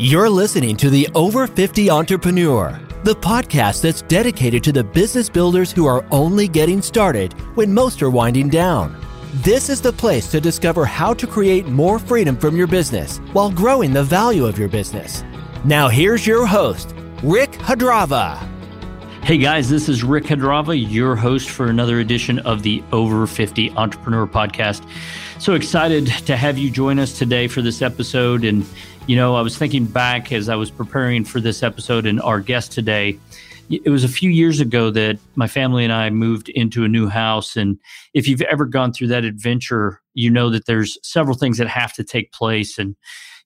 You're 0.00 0.28
listening 0.28 0.76
to 0.78 0.90
the 0.90 1.08
Over 1.14 1.46
50 1.46 1.88
Entrepreneur, 1.88 2.80
the 3.04 3.14
podcast 3.14 3.82
that's 3.82 4.02
dedicated 4.02 4.64
to 4.64 4.72
the 4.72 4.82
business 4.82 5.28
builders 5.28 5.70
who 5.70 5.86
are 5.86 6.04
only 6.10 6.48
getting 6.48 6.82
started 6.82 7.32
when 7.56 7.72
most 7.72 8.02
are 8.02 8.10
winding 8.10 8.48
down. 8.48 9.00
This 9.34 9.68
is 9.68 9.80
the 9.80 9.92
place 9.92 10.28
to 10.32 10.40
discover 10.40 10.84
how 10.84 11.14
to 11.14 11.28
create 11.28 11.66
more 11.66 12.00
freedom 12.00 12.36
from 12.36 12.56
your 12.56 12.66
business 12.66 13.18
while 13.34 13.52
growing 13.52 13.92
the 13.92 14.02
value 14.02 14.46
of 14.46 14.58
your 14.58 14.68
business. 14.68 15.22
Now, 15.64 15.88
here's 15.88 16.26
your 16.26 16.44
host, 16.44 16.92
Rick 17.22 17.52
Hadrava. 17.52 18.36
Hey 19.22 19.38
guys, 19.38 19.70
this 19.70 19.88
is 19.88 20.02
Rick 20.02 20.24
Hadrava, 20.24 20.74
your 20.92 21.14
host 21.14 21.48
for 21.48 21.68
another 21.68 22.00
edition 22.00 22.40
of 22.40 22.64
the 22.64 22.82
Over 22.90 23.28
50 23.28 23.70
Entrepreneur 23.70 24.26
Podcast. 24.26 24.86
So 25.44 25.52
excited 25.52 26.06
to 26.24 26.38
have 26.38 26.56
you 26.56 26.70
join 26.70 26.98
us 26.98 27.18
today 27.18 27.48
for 27.48 27.60
this 27.60 27.82
episode. 27.82 28.46
And 28.46 28.64
you 29.06 29.14
know, 29.14 29.36
I 29.36 29.42
was 29.42 29.58
thinking 29.58 29.84
back 29.84 30.32
as 30.32 30.48
I 30.48 30.56
was 30.56 30.70
preparing 30.70 31.22
for 31.22 31.38
this 31.38 31.62
episode 31.62 32.06
and 32.06 32.18
our 32.22 32.40
guest 32.40 32.72
today. 32.72 33.18
It 33.68 33.90
was 33.90 34.04
a 34.04 34.08
few 34.08 34.30
years 34.30 34.60
ago 34.60 34.88
that 34.92 35.18
my 35.34 35.46
family 35.46 35.84
and 35.84 35.92
I 35.92 36.08
moved 36.08 36.48
into 36.48 36.82
a 36.82 36.88
new 36.88 37.08
house. 37.08 37.56
And 37.56 37.78
if 38.14 38.26
you've 38.26 38.40
ever 38.40 38.64
gone 38.64 38.94
through 38.94 39.08
that 39.08 39.24
adventure, 39.24 40.00
you 40.14 40.30
know 40.30 40.48
that 40.48 40.64
there's 40.64 40.96
several 41.02 41.36
things 41.36 41.58
that 41.58 41.68
have 41.68 41.92
to 41.96 42.04
take 42.04 42.32
place. 42.32 42.78
And, 42.78 42.96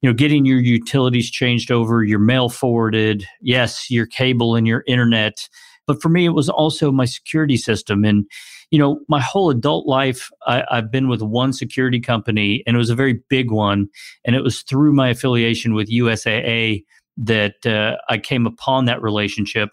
you 0.00 0.08
know, 0.08 0.14
getting 0.14 0.44
your 0.44 0.60
utilities 0.60 1.28
changed 1.28 1.72
over, 1.72 2.04
your 2.04 2.20
mail 2.20 2.48
forwarded, 2.48 3.26
yes, 3.40 3.90
your 3.90 4.06
cable 4.06 4.54
and 4.54 4.68
your 4.68 4.84
internet. 4.86 5.48
But 5.88 6.00
for 6.00 6.08
me, 6.10 6.26
it 6.26 6.34
was 6.34 6.48
also 6.48 6.92
my 6.92 7.06
security 7.06 7.56
system. 7.56 8.04
And, 8.04 8.26
you 8.70 8.78
know, 8.78 9.00
my 9.08 9.20
whole 9.20 9.50
adult 9.50 9.88
life, 9.88 10.30
I, 10.46 10.62
have 10.70 10.92
been 10.92 11.08
with 11.08 11.22
one 11.22 11.52
security 11.52 11.98
company, 11.98 12.62
and 12.66 12.76
it 12.76 12.78
was 12.78 12.90
a 12.90 12.94
very 12.94 13.20
big 13.28 13.50
one. 13.50 13.88
And 14.24 14.36
it 14.36 14.44
was 14.44 14.62
through 14.62 14.92
my 14.92 15.08
affiliation 15.08 15.74
with 15.74 15.90
USAA 15.90 16.84
that 17.16 17.66
uh, 17.66 17.96
I 18.08 18.18
came 18.18 18.46
upon 18.46 18.84
that 18.84 19.02
relationship. 19.02 19.70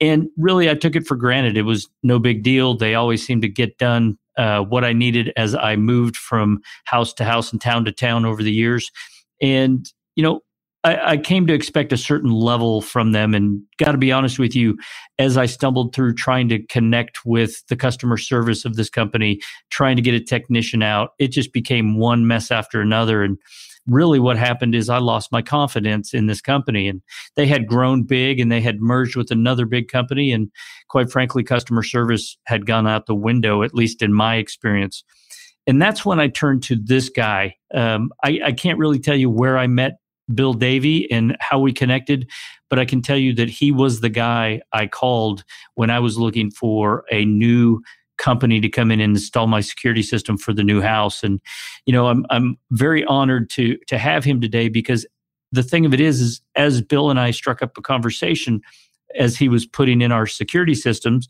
And 0.00 0.28
really, 0.36 0.70
I 0.70 0.74
took 0.74 0.96
it 0.96 1.06
for 1.06 1.16
granted. 1.16 1.56
It 1.56 1.62
was 1.62 1.88
no 2.02 2.18
big 2.18 2.42
deal. 2.42 2.76
They 2.76 2.94
always 2.94 3.24
seemed 3.24 3.42
to 3.42 3.48
get 3.48 3.78
done 3.78 4.18
uh, 4.38 4.62
what 4.62 4.84
I 4.84 4.92
needed 4.92 5.32
as 5.36 5.54
I 5.54 5.76
moved 5.76 6.16
from 6.16 6.60
house 6.84 7.12
to 7.14 7.24
house 7.24 7.52
and 7.52 7.60
town 7.60 7.84
to 7.84 7.92
town 7.92 8.24
over 8.24 8.42
the 8.42 8.52
years. 8.52 8.90
And, 9.42 9.86
you 10.16 10.22
know, 10.22 10.40
I, 10.84 11.12
I, 11.12 11.16
came 11.16 11.46
to 11.46 11.54
expect 11.54 11.92
a 11.92 11.96
certain 11.96 12.30
level 12.30 12.80
from 12.80 13.12
them. 13.12 13.34
And 13.34 13.62
got 13.78 13.92
to 13.92 13.98
be 13.98 14.12
honest 14.12 14.38
with 14.38 14.54
you, 14.54 14.78
as 15.18 15.36
I 15.36 15.46
stumbled 15.46 15.94
through 15.94 16.14
trying 16.14 16.48
to 16.50 16.62
connect 16.66 17.24
with 17.24 17.66
the 17.68 17.76
customer 17.76 18.16
service 18.16 18.64
of 18.64 18.76
this 18.76 18.88
company, 18.88 19.40
trying 19.70 19.96
to 19.96 20.02
get 20.02 20.14
a 20.14 20.20
technician 20.20 20.82
out, 20.82 21.10
it 21.18 21.28
just 21.28 21.52
became 21.52 21.98
one 21.98 22.26
mess 22.26 22.50
after 22.50 22.80
another. 22.80 23.24
And 23.24 23.38
really, 23.88 24.20
what 24.20 24.38
happened 24.38 24.74
is 24.74 24.88
I 24.88 24.98
lost 24.98 25.32
my 25.32 25.42
confidence 25.42 26.14
in 26.14 26.26
this 26.26 26.40
company. 26.40 26.86
And 26.86 27.02
they 27.34 27.46
had 27.46 27.66
grown 27.66 28.04
big 28.04 28.38
and 28.38 28.52
they 28.52 28.60
had 28.60 28.80
merged 28.80 29.16
with 29.16 29.32
another 29.32 29.66
big 29.66 29.88
company. 29.88 30.30
And 30.30 30.50
quite 30.88 31.10
frankly, 31.10 31.42
customer 31.42 31.82
service 31.82 32.38
had 32.46 32.66
gone 32.66 32.86
out 32.86 33.06
the 33.06 33.14
window, 33.16 33.62
at 33.62 33.74
least 33.74 34.00
in 34.00 34.14
my 34.14 34.36
experience. 34.36 35.02
And 35.66 35.82
that's 35.82 36.04
when 36.04 36.20
I 36.20 36.28
turned 36.28 36.62
to 36.64 36.76
this 36.76 37.08
guy. 37.08 37.56
Um, 37.74 38.10
I, 38.22 38.40
I 38.46 38.52
can't 38.52 38.78
really 38.78 39.00
tell 39.00 39.16
you 39.16 39.28
where 39.28 39.58
I 39.58 39.66
met 39.66 39.98
Bill 40.34 40.54
Davey 40.54 41.10
and 41.10 41.36
how 41.40 41.58
we 41.58 41.72
connected, 41.72 42.28
but 42.70 42.78
I 42.78 42.84
can 42.84 43.02
tell 43.02 43.16
you 43.16 43.34
that 43.34 43.48
he 43.48 43.72
was 43.72 44.00
the 44.00 44.08
guy 44.08 44.60
I 44.72 44.86
called 44.86 45.44
when 45.74 45.90
I 45.90 46.00
was 46.00 46.18
looking 46.18 46.50
for 46.50 47.04
a 47.10 47.24
new 47.24 47.80
company 48.18 48.60
to 48.60 48.68
come 48.68 48.90
in 48.90 49.00
and 49.00 49.16
install 49.16 49.46
my 49.46 49.60
security 49.60 50.02
system 50.02 50.36
for 50.36 50.52
the 50.52 50.64
new 50.64 50.80
house. 50.80 51.22
And 51.22 51.40
you 51.86 51.92
know, 51.92 52.08
I'm 52.08 52.26
I'm 52.30 52.58
very 52.70 53.04
honored 53.04 53.48
to 53.50 53.76
to 53.86 53.98
have 53.98 54.24
him 54.24 54.40
today 54.40 54.68
because 54.68 55.06
the 55.52 55.62
thing 55.62 55.86
of 55.86 55.94
it 55.94 56.00
is, 56.00 56.20
is 56.20 56.40
as 56.56 56.82
Bill 56.82 57.10
and 57.10 57.18
I 57.18 57.30
struck 57.30 57.62
up 57.62 57.78
a 57.78 57.82
conversation 57.82 58.60
as 59.18 59.36
he 59.36 59.48
was 59.48 59.64
putting 59.64 60.02
in 60.02 60.12
our 60.12 60.26
security 60.26 60.74
systems, 60.74 61.28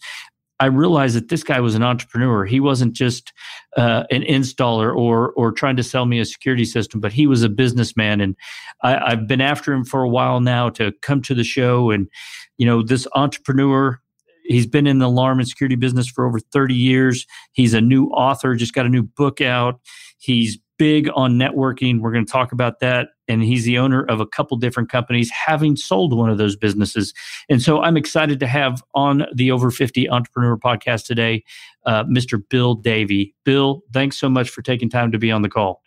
I 0.60 0.66
realized 0.66 1.14
that 1.16 1.28
this 1.28 1.44
guy 1.44 1.60
was 1.60 1.74
an 1.74 1.82
entrepreneur. 1.82 2.44
He 2.44 2.58
wasn't 2.58 2.94
just 2.94 3.32
uh, 3.76 4.04
an 4.10 4.22
installer 4.22 4.94
or 4.94 5.32
or 5.32 5.52
trying 5.52 5.76
to 5.76 5.82
sell 5.82 6.04
me 6.04 6.19
a 6.19 6.24
security 6.24 6.64
system, 6.64 7.00
but 7.00 7.12
he 7.12 7.26
was 7.26 7.42
a 7.42 7.48
businessman. 7.48 8.20
And 8.20 8.36
I, 8.82 9.12
I've 9.12 9.26
been 9.28 9.41
after 9.41 9.72
him 9.72 9.84
for 9.84 10.02
a 10.02 10.08
while 10.08 10.41
now 10.41 10.69
to 10.70 10.92
come 11.02 11.22
to 11.22 11.34
the 11.34 11.44
show. 11.44 11.91
And 11.91 12.08
you 12.56 12.66
know, 12.66 12.82
this 12.82 13.06
entrepreneur, 13.14 14.00
he's 14.44 14.66
been 14.66 14.86
in 14.86 14.98
the 14.98 15.06
alarm 15.06 15.38
and 15.38 15.48
security 15.48 15.76
business 15.76 16.08
for 16.08 16.26
over 16.26 16.41
30 16.41 16.75
years. 16.75 17.25
He's 17.52 17.75
a 17.75 17.80
new 17.80 18.06
author, 18.06 18.54
just 18.56 18.75
got 18.75 18.86
a 18.86 18.90
new 18.90 19.04
book 19.04 19.40
out. 19.40 19.80
He's 20.19 20.58
big 20.78 21.09
on 21.15 21.34
networking. 21.34 22.00
We're 22.00 22.12
going 22.12 22.25
to 22.25 22.33
talk 22.33 22.53
about 22.53 22.81
that. 22.81 23.09
And 23.27 23.43
he's 23.43 23.65
the 23.65 23.78
owner 23.78 24.05
of 24.05 24.21
a 24.21 24.27
couple 24.27 24.56
different 24.56 24.89
companies, 24.89 25.31
having 25.31 25.77
sold 25.77 26.16
one 26.16 26.31
of 26.31 26.39
those 26.39 26.56
businesses. 26.56 27.12
And 27.49 27.61
so 27.61 27.83
I'm 27.83 27.97
excited 27.97 28.41
to 28.41 28.47
have 28.47 28.83
on 28.94 29.27
the 29.34 29.50
Over 29.50 29.71
50 29.71 30.09
Entrepreneur 30.09 30.56
podcast 30.56 31.05
today, 31.05 31.44
uh, 31.84 32.05
Mr. 32.05 32.41
Bill 32.49 32.75
Davey. 32.75 33.34
Bill, 33.44 33.83
thanks 33.93 34.17
so 34.17 34.28
much 34.28 34.49
for 34.49 34.62
taking 34.62 34.88
time 34.88 35.12
to 35.12 35.19
be 35.19 35.31
on 35.31 35.43
the 35.43 35.50
call. 35.50 35.83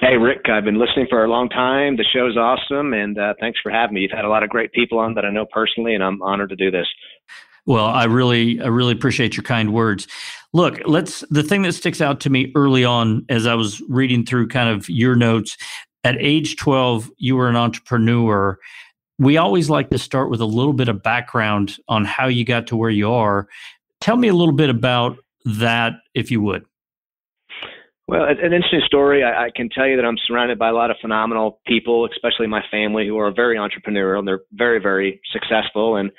Hey, 0.00 0.16
Rick, 0.16 0.48
I've 0.50 0.64
been 0.64 0.78
listening 0.78 1.06
for 1.08 1.24
a 1.24 1.30
long 1.30 1.48
time. 1.48 1.96
The 1.96 2.04
show's 2.12 2.36
awesome, 2.36 2.92
and 2.92 3.16
uh, 3.16 3.34
thanks 3.38 3.60
for 3.62 3.70
having 3.70 3.94
me. 3.94 4.00
You've 4.00 4.10
had 4.10 4.24
a 4.24 4.28
lot 4.28 4.42
of 4.42 4.50
great 4.50 4.72
people 4.72 4.98
on 4.98 5.14
that 5.14 5.24
I 5.24 5.30
know 5.30 5.46
personally, 5.46 5.94
and 5.94 6.02
I'm 6.02 6.20
honored 6.20 6.50
to 6.50 6.56
do 6.56 6.70
this. 6.70 6.86
Well, 7.64 7.86
I 7.86 8.04
really, 8.04 8.60
I 8.60 8.68
really 8.68 8.92
appreciate 8.92 9.36
your 9.36 9.44
kind 9.44 9.72
words. 9.72 10.08
Look, 10.54 10.80
let's. 10.86 11.24
The 11.30 11.42
thing 11.42 11.62
that 11.62 11.72
sticks 11.72 12.00
out 12.00 12.20
to 12.20 12.30
me 12.30 12.52
early 12.54 12.84
on, 12.84 13.24
as 13.28 13.46
I 13.46 13.54
was 13.54 13.82
reading 13.88 14.24
through 14.24 14.48
kind 14.48 14.70
of 14.70 14.88
your 14.88 15.14
notes, 15.14 15.56
at 16.04 16.16
age 16.18 16.56
12, 16.56 17.10
you 17.18 17.36
were 17.36 17.48
an 17.48 17.56
entrepreneur. 17.56 18.58
We 19.18 19.36
always 19.36 19.68
like 19.68 19.90
to 19.90 19.98
start 19.98 20.30
with 20.30 20.40
a 20.40 20.46
little 20.46 20.72
bit 20.72 20.88
of 20.88 21.02
background 21.02 21.76
on 21.88 22.04
how 22.04 22.28
you 22.28 22.44
got 22.44 22.66
to 22.68 22.76
where 22.76 22.90
you 22.90 23.12
are. 23.12 23.48
Tell 24.00 24.16
me 24.16 24.28
a 24.28 24.34
little 24.34 24.54
bit 24.54 24.70
about 24.70 25.18
that, 25.44 25.94
if 26.14 26.30
you 26.30 26.40
would. 26.42 26.64
Well, 28.06 28.24
an 28.24 28.38
interesting 28.38 28.80
story. 28.86 29.22
I, 29.22 29.46
I, 29.46 29.50
can 29.54 29.68
tell 29.68 29.86
you 29.86 29.96
that 29.96 30.04
I'm 30.06 30.16
surrounded 30.26 30.58
by 30.58 30.70
a 30.70 30.72
lot 30.72 30.90
of 30.90 30.96
phenomenal 30.98 31.60
people, 31.66 32.08
especially 32.10 32.46
my 32.46 32.62
family, 32.70 33.06
who 33.06 33.18
are 33.18 33.30
very 33.30 33.56
entrepreneurial 33.56 34.20
and 34.20 34.26
they're 34.26 34.40
very, 34.52 34.80
very 34.80 35.20
successful. 35.30 35.96
And 35.96 36.10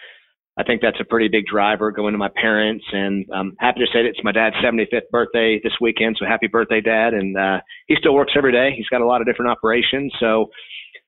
I 0.60 0.64
think 0.64 0.82
that's 0.82 1.00
a 1.00 1.06
pretty 1.06 1.30
big 1.30 1.46
driver 1.46 1.90
going 1.90 2.12
to 2.12 2.18
my 2.18 2.30
parents. 2.36 2.84
And 2.92 3.26
I'm 3.34 3.56
happy 3.60 3.80
to 3.80 3.86
say 3.86 4.04
that 4.04 4.10
it's 4.10 4.20
my 4.24 4.34
dad's 4.34 4.58
75th 4.58 5.10
birthday 5.10 5.58
this 5.64 5.72
weekend. 5.80 6.18
So 6.20 6.26
happy 6.26 6.48
birthday, 6.48 6.82
dad. 6.82 7.14
And 7.14 7.38
uh, 7.38 7.60
he 7.88 7.96
still 7.98 8.14
works 8.14 8.34
every 8.36 8.52
day. 8.52 8.72
He's 8.76 8.90
got 8.90 9.00
a 9.00 9.06
lot 9.06 9.22
of 9.22 9.28
different 9.28 9.52
operations. 9.52 10.12
So 10.20 10.50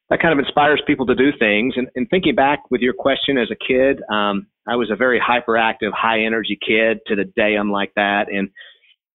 that 0.10 0.22
kind 0.22 0.32
of 0.32 0.40
inspires 0.40 0.82
people 0.88 1.06
to 1.08 1.16
do 1.16 1.32
things. 1.38 1.74
And, 1.76 1.90
and 1.96 2.10
thinking 2.10 2.34
back 2.34 2.60
with 2.72 2.80
your 2.80 2.94
question 2.94 3.38
as 3.38 3.50
a 3.52 3.56
kid, 3.68 4.02
um, 4.10 4.48
I 4.70 4.78
was 4.78 4.90
a 4.90 4.96
very 4.96 5.20
hyperactive, 5.20 5.92
high 5.92 6.22
energy 6.24 6.58
kid 6.66 7.00
to 7.08 7.16
the 7.18 7.26
day 7.26 7.56
I'm 7.60 7.72
like 7.72 7.92
that. 7.98 8.32
And 8.32 8.50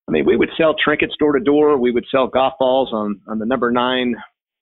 I 0.06 0.12
mean, 0.12 0.26
we 0.26 0.36
would 0.36 0.50
sell 0.58 0.74
trinkets 0.74 1.14
door 1.18 1.32
to 1.32 1.41
door. 1.42 1.78
We 1.78 1.92
would 1.92 2.04
sell 2.10 2.26
golf 2.26 2.54
balls 2.58 2.91
on, 2.92 3.22
on 3.26 3.38
the 3.38 3.47
number 3.47 3.70
nine 3.70 4.16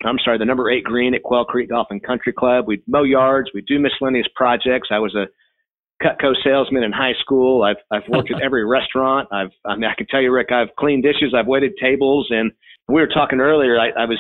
I'm 0.05 0.19
sorry, 0.23 0.39
the 0.39 0.45
number 0.45 0.71
eight 0.71 0.85
green 0.85 1.15
at 1.15 1.23
Quail 1.23 1.47
Creek 1.47 1.71
Golf 1.71 1.87
and 1.89 2.03
Country 2.03 2.33
Club. 2.33 2.67
We'd 2.67 2.83
mow 2.87 3.05
yards. 3.05 3.51
We'd 3.55 3.65
do 3.67 3.79
miscellaneous 3.79 4.27
projects. 4.35 4.89
I 4.91 4.99
was 4.99 5.15
a 5.15 5.27
Cutco 6.05 6.35
salesman 6.45 6.83
in 6.83 6.93
high 6.93 7.15
school. 7.21 7.63
I've 7.63 7.83
I've 7.91 8.09
worked 8.09 8.31
at 8.31 8.43
every 8.45 8.65
restaurant. 8.67 9.29
I've 9.33 9.51
I 9.65 9.75
mean 9.77 9.85
I 9.85 9.95
can 9.97 10.07
tell 10.07 10.21
you, 10.21 10.33
Rick, 10.33 10.53
I've 10.53 10.75
cleaned 10.79 11.03
dishes. 11.03 11.35
I've 11.37 11.47
waited 11.47 11.73
tables. 11.81 12.29
And 12.31 12.53
we 12.89 13.01
were 13.01 13.09
talking 13.09 13.41
earlier. 13.41 13.79
I, 13.79 13.89
I 14.03 14.05
was 14.05 14.19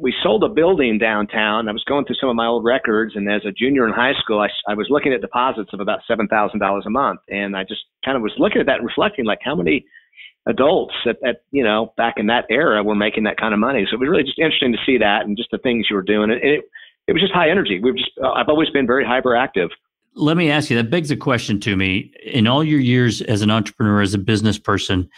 we 0.00 0.14
sold 0.22 0.44
a 0.44 0.48
building 0.48 0.98
downtown. 0.98 1.68
I 1.68 1.72
was 1.72 1.82
going 1.84 2.04
through 2.04 2.16
some 2.20 2.28
of 2.28 2.36
my 2.36 2.46
old 2.46 2.64
records, 2.64 3.14
and 3.16 3.30
as 3.30 3.42
a 3.44 3.50
junior 3.50 3.86
in 3.88 3.92
high 3.92 4.12
school, 4.22 4.38
I, 4.38 4.48
I 4.70 4.74
was 4.74 4.86
looking 4.90 5.12
at 5.12 5.20
deposits 5.20 5.70
of 5.72 5.80
about 5.80 6.00
seven 6.06 6.28
thousand 6.28 6.60
dollars 6.60 6.84
a 6.86 6.90
month, 6.90 7.20
and 7.28 7.56
I 7.56 7.64
just 7.64 7.82
kind 8.04 8.16
of 8.16 8.22
was 8.22 8.32
looking 8.38 8.60
at 8.60 8.66
that 8.66 8.76
and 8.78 8.86
reflecting, 8.86 9.24
like 9.24 9.40
how 9.42 9.56
many 9.56 9.84
adults 10.46 10.94
at, 11.06 11.16
at 11.26 11.42
you 11.50 11.64
know 11.64 11.92
back 11.96 12.14
in 12.16 12.26
that 12.26 12.44
era 12.50 12.82
were 12.82 12.94
making 12.94 13.24
that 13.24 13.38
kind 13.38 13.54
of 13.54 13.60
money. 13.60 13.84
So 13.90 13.96
it 13.96 14.00
was 14.00 14.08
really 14.08 14.24
just 14.24 14.38
interesting 14.38 14.72
to 14.72 14.78
see 14.86 14.98
that 14.98 15.22
and 15.24 15.36
just 15.36 15.50
the 15.50 15.58
things 15.58 15.86
you 15.90 15.96
were 15.96 16.02
doing. 16.02 16.30
And 16.30 16.40
it 16.42 16.64
it 17.08 17.12
was 17.12 17.22
just 17.22 17.34
high 17.34 17.50
energy. 17.50 17.80
We've 17.82 17.96
just 17.96 18.10
uh, 18.22 18.30
I've 18.30 18.48
always 18.48 18.70
been 18.70 18.86
very 18.86 19.04
hyperactive 19.04 19.68
let 20.14 20.36
me 20.36 20.50
ask 20.50 20.70
you 20.70 20.76
that 20.76 20.90
begs 20.90 21.10
a 21.10 21.16
question 21.16 21.58
to 21.60 21.76
me 21.76 22.12
in 22.24 22.46
all 22.46 22.62
your 22.62 22.80
years 22.80 23.22
as 23.22 23.42
an 23.42 23.50
entrepreneur 23.50 24.00
as 24.00 24.14
a 24.14 24.18
business 24.18 24.58
person 24.58 25.08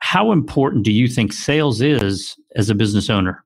how 0.00 0.32
important 0.32 0.84
do 0.84 0.92
you 0.92 1.08
think 1.08 1.32
sales 1.32 1.80
is 1.80 2.36
as 2.54 2.70
a 2.70 2.74
business 2.74 3.10
owner? 3.10 3.44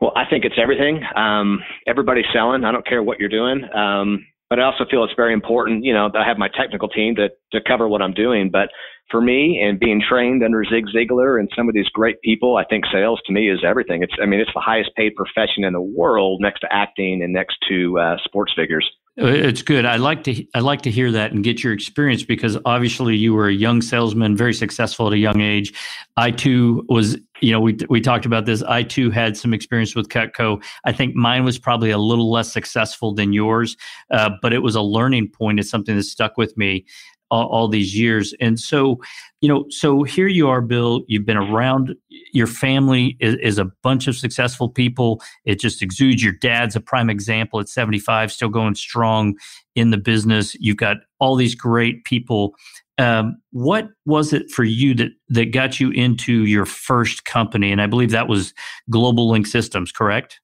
Well 0.00 0.12
i 0.16 0.24
think 0.28 0.44
it's 0.44 0.56
everything. 0.60 1.02
Um, 1.16 1.60
everybody's 1.86 2.26
selling. 2.32 2.64
I 2.64 2.72
don't 2.72 2.86
care 2.86 3.02
what 3.02 3.18
you're 3.18 3.28
doing. 3.28 3.64
Um, 3.74 4.24
but 4.50 4.58
i 4.58 4.62
also 4.62 4.84
feel 4.90 5.04
it's 5.04 5.12
very 5.16 5.32
important 5.32 5.84
you 5.84 5.92
know 5.92 6.10
i 6.14 6.26
have 6.26 6.38
my 6.38 6.48
technical 6.48 6.88
team 6.88 7.14
to, 7.14 7.28
to 7.52 7.60
cover 7.66 7.88
what 7.88 8.02
i'm 8.02 8.12
doing 8.12 8.50
but 8.50 8.68
for 9.10 9.20
me 9.20 9.60
and 9.60 9.80
being 9.80 10.02
trained 10.06 10.42
under 10.42 10.64
zig 10.64 10.84
ziglar 10.94 11.38
and 11.38 11.50
some 11.56 11.68
of 11.68 11.74
these 11.74 11.88
great 11.88 12.20
people 12.22 12.56
i 12.56 12.64
think 12.64 12.84
sales 12.92 13.20
to 13.26 13.32
me 13.32 13.50
is 13.50 13.60
everything 13.66 14.02
it's 14.02 14.14
i 14.22 14.26
mean 14.26 14.40
it's 14.40 14.50
the 14.54 14.60
highest 14.60 14.90
paid 14.96 15.14
profession 15.14 15.64
in 15.64 15.72
the 15.72 15.80
world 15.80 16.40
next 16.40 16.60
to 16.60 16.72
acting 16.72 17.22
and 17.22 17.32
next 17.32 17.56
to 17.68 17.98
uh, 17.98 18.16
sports 18.24 18.52
figures 18.54 18.88
it's 19.20 19.62
good. 19.62 19.84
I 19.84 19.96
like 19.96 20.22
to 20.24 20.46
I 20.54 20.60
like 20.60 20.82
to 20.82 20.92
hear 20.92 21.10
that 21.10 21.32
and 21.32 21.42
get 21.42 21.64
your 21.64 21.72
experience 21.72 22.22
because 22.22 22.56
obviously 22.64 23.16
you 23.16 23.34
were 23.34 23.48
a 23.48 23.52
young 23.52 23.82
salesman, 23.82 24.36
very 24.36 24.54
successful 24.54 25.08
at 25.08 25.12
a 25.12 25.18
young 25.18 25.40
age. 25.40 25.72
I 26.16 26.30
too 26.30 26.84
was 26.88 27.18
you 27.40 27.52
know, 27.52 27.60
we 27.60 27.76
we 27.88 28.00
talked 28.00 28.26
about 28.26 28.46
this. 28.46 28.62
I 28.62 28.82
too 28.82 29.10
had 29.10 29.36
some 29.36 29.54
experience 29.54 29.94
with 29.94 30.08
Cutco. 30.08 30.62
I 30.84 30.92
think 30.92 31.14
mine 31.14 31.44
was 31.44 31.58
probably 31.58 31.90
a 31.90 31.98
little 31.98 32.30
less 32.30 32.52
successful 32.52 33.14
than 33.14 33.32
yours, 33.32 33.76
uh, 34.10 34.30
but 34.42 34.52
it 34.52 34.60
was 34.60 34.74
a 34.74 34.82
learning 34.82 35.30
point. 35.30 35.60
It's 35.60 35.70
something 35.70 35.96
that 35.96 36.04
stuck 36.04 36.36
with 36.36 36.56
me 36.56 36.84
all, 37.30 37.46
all, 37.48 37.68
these 37.68 37.96
years. 37.96 38.34
And 38.40 38.58
so, 38.58 38.98
you 39.40 39.48
know, 39.48 39.66
so 39.68 40.02
here 40.02 40.28
you 40.28 40.48
are, 40.48 40.60
Bill. 40.60 41.02
You've 41.08 41.26
been 41.26 41.36
around. 41.36 41.94
Your 42.32 42.46
family 42.46 43.16
is, 43.20 43.36
is, 43.36 43.58
a 43.58 43.66
bunch 43.82 44.08
of 44.08 44.16
successful 44.16 44.68
people. 44.68 45.20
It 45.44 45.60
just 45.60 45.82
exudes. 45.82 46.22
Your 46.22 46.32
dad's 46.32 46.76
a 46.76 46.80
prime 46.80 47.10
example 47.10 47.60
at 47.60 47.68
75, 47.68 48.32
still 48.32 48.48
going 48.48 48.74
strong 48.74 49.36
in 49.74 49.90
the 49.90 49.98
business. 49.98 50.54
You've 50.54 50.78
got 50.78 50.96
all 51.20 51.36
these 51.36 51.54
great 51.54 52.04
people. 52.04 52.54
Um, 52.98 53.40
what 53.52 53.88
was 54.06 54.32
it 54.32 54.50
for 54.50 54.64
you 54.64 54.94
that 54.94 55.10
that 55.28 55.52
got 55.52 55.78
you 55.78 55.90
into 55.90 56.44
your 56.44 56.66
first 56.66 57.24
company? 57.24 57.70
And 57.70 57.80
I 57.80 57.86
believe 57.86 58.10
that 58.10 58.28
was 58.28 58.52
Globe 58.90 59.18
Link 59.18 59.46
Systems, 59.46 59.92
correct? 59.92 60.40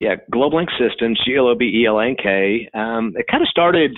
Yeah, 0.00 0.14
Globe 0.30 0.54
Link 0.54 0.70
Systems, 0.78 1.20
G 1.24 1.36
L 1.36 1.48
O 1.48 1.54
B 1.54 1.82
E 1.82 1.86
L 1.86 2.00
N 2.00 2.16
K. 2.20 2.68
Um, 2.72 3.12
it 3.16 3.26
kind 3.30 3.42
of 3.42 3.48
started 3.48 3.96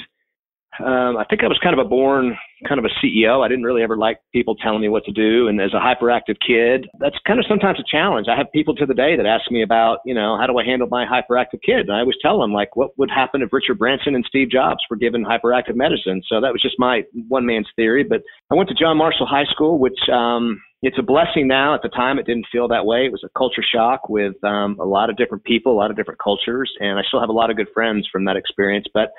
um, 0.79 1.17
I 1.17 1.25
think 1.29 1.43
I 1.43 1.49
was 1.49 1.59
kind 1.63 1.79
of 1.79 1.85
a 1.85 1.89
born 1.89 2.37
kind 2.69 2.79
of 2.79 2.85
a 2.85 2.95
CEO. 3.05 3.45
I 3.45 3.49
didn't 3.49 3.65
really 3.65 3.83
ever 3.83 3.97
like 3.97 4.21
people 4.33 4.55
telling 4.55 4.81
me 4.81 4.89
what 4.89 5.05
to 5.05 5.13
do. 5.13 5.49
And 5.49 5.61
as 5.61 5.73
a 5.75 5.81
hyperactive 5.81 6.37
kid, 6.47 6.87
that's 6.99 7.17
kind 7.27 7.41
of 7.41 7.47
sometimes 7.49 7.81
a 7.81 7.85
challenge. 7.91 8.29
I 8.31 8.37
have 8.37 8.53
people 8.53 8.75
to 8.77 8.87
the 8.87 8.95
day 8.95 9.17
that 9.17 9.27
ask 9.27 9.51
me 9.51 9.63
about, 9.63 9.99
you 10.05 10.15
know, 10.15 10.39
how 10.39 10.47
do 10.47 10.59
I 10.59 10.65
handle 10.65 10.89
my 10.89 11.05
hyperactive 11.05 11.63
kid? 11.65 11.89
And 11.89 11.93
I 11.93 12.01
always 12.01 12.17
tell 12.23 12.41
them, 12.41 12.53
like, 12.53 12.77
what 12.77 12.97
would 12.99 13.11
happen 13.11 13.43
if 13.43 13.53
Richard 13.53 13.79
Branson 13.79 14.15
and 14.15 14.25
Steve 14.29 14.51
Jobs 14.51 14.81
were 14.89 14.97
given 14.97 15.25
hyperactive 15.25 15.75
medicine? 15.75 16.23
So 16.29 16.41
that 16.41 16.53
was 16.53 16.63
just 16.63 16.79
my 16.79 17.03
one 17.29 17.47
man's 17.47 17.69
theory. 17.77 18.05
But 18.05 18.23
I 18.51 18.55
went 18.55 18.69
to 18.69 18.75
John 18.75 18.97
Marshall 18.97 19.27
High 19.27 19.51
School, 19.51 19.79
which, 19.79 19.99
um, 20.13 20.63
it's 20.83 20.99
a 20.99 21.03
blessing 21.03 21.47
now. 21.47 21.75
At 21.75 21.83
the 21.83 21.91
time, 21.91 22.19
it 22.19 22.25
didn't 22.25 22.47
feel 22.51 22.67
that 22.69 22.87
way. 22.87 23.05
It 23.05 23.13
was 23.13 23.23
a 23.23 23.29
culture 23.39 23.63
shock 23.63 24.09
with 24.09 24.43
um, 24.45 24.79
a 24.81 24.85
lot 24.85 25.11
of 25.11 25.17
different 25.19 25.45
people, 25.45 25.73
a 25.73 25.77
lot 25.77 25.91
of 25.91 25.97
different 25.97 26.21
cultures, 26.21 26.73
and 26.81 26.99
I 26.99 27.03
still 27.07 27.21
have 27.21 27.29
a 27.29 27.33
lot 27.33 27.51
of 27.51 27.59
good 27.59 27.69
friends 27.75 28.09
from 28.11 28.25
that 28.25 28.37
experience. 28.37 28.87
But 28.95 29.11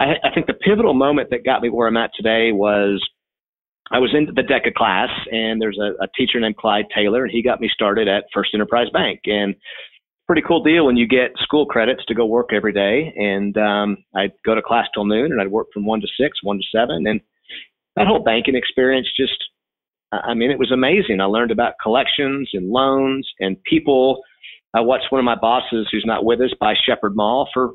I, 0.00 0.14
I 0.24 0.34
think 0.34 0.46
the 0.46 0.54
pivotal 0.54 0.94
moment 0.94 1.28
that 1.30 1.44
got 1.44 1.60
me 1.60 1.68
where 1.68 1.86
I'm 1.86 1.96
at 1.98 2.10
today 2.16 2.52
was 2.52 3.06
I 3.92 3.98
was 3.98 4.14
in 4.14 4.26
the 4.34 4.42
DECA 4.42 4.72
class, 4.74 5.10
and 5.30 5.60
there's 5.60 5.78
a, 5.78 6.02
a 6.02 6.08
teacher 6.16 6.40
named 6.40 6.56
Clyde 6.56 6.86
Taylor, 6.94 7.24
and 7.24 7.30
he 7.30 7.42
got 7.42 7.60
me 7.60 7.68
started 7.72 8.08
at 8.08 8.24
First 8.32 8.50
Enterprise 8.54 8.88
Bank. 8.92 9.20
And 9.26 9.54
pretty 10.26 10.42
cool 10.46 10.62
deal 10.62 10.86
when 10.86 10.96
you 10.96 11.06
get 11.06 11.32
school 11.38 11.66
credits 11.66 12.04
to 12.06 12.14
go 12.14 12.24
work 12.24 12.50
every 12.54 12.72
day. 12.72 13.12
And 13.16 13.56
um, 13.58 13.96
I'd 14.14 14.32
go 14.46 14.54
to 14.54 14.62
class 14.62 14.86
till 14.94 15.04
noon, 15.04 15.32
and 15.32 15.40
I'd 15.40 15.50
work 15.50 15.66
from 15.74 15.84
one 15.84 16.00
to 16.00 16.06
six, 16.18 16.38
one 16.42 16.56
to 16.56 16.64
seven, 16.72 17.06
and 17.06 17.20
that 17.96 18.06
whole 18.06 18.22
banking 18.22 18.54
experience 18.54 19.08
just, 19.18 19.36
I 20.12 20.32
mean, 20.34 20.50
it 20.50 20.58
was 20.58 20.70
amazing. 20.70 21.20
I 21.20 21.24
learned 21.24 21.50
about 21.50 21.74
collections 21.82 22.48
and 22.54 22.70
loans 22.70 23.28
and 23.40 23.62
people. 23.64 24.22
I 24.72 24.80
watched 24.80 25.10
one 25.10 25.18
of 25.18 25.24
my 25.24 25.34
bosses 25.34 25.88
who's 25.90 26.04
not 26.06 26.24
with 26.24 26.40
us 26.40 26.54
buy 26.60 26.74
Shepherd 26.86 27.16
Mall 27.16 27.48
for 27.52 27.74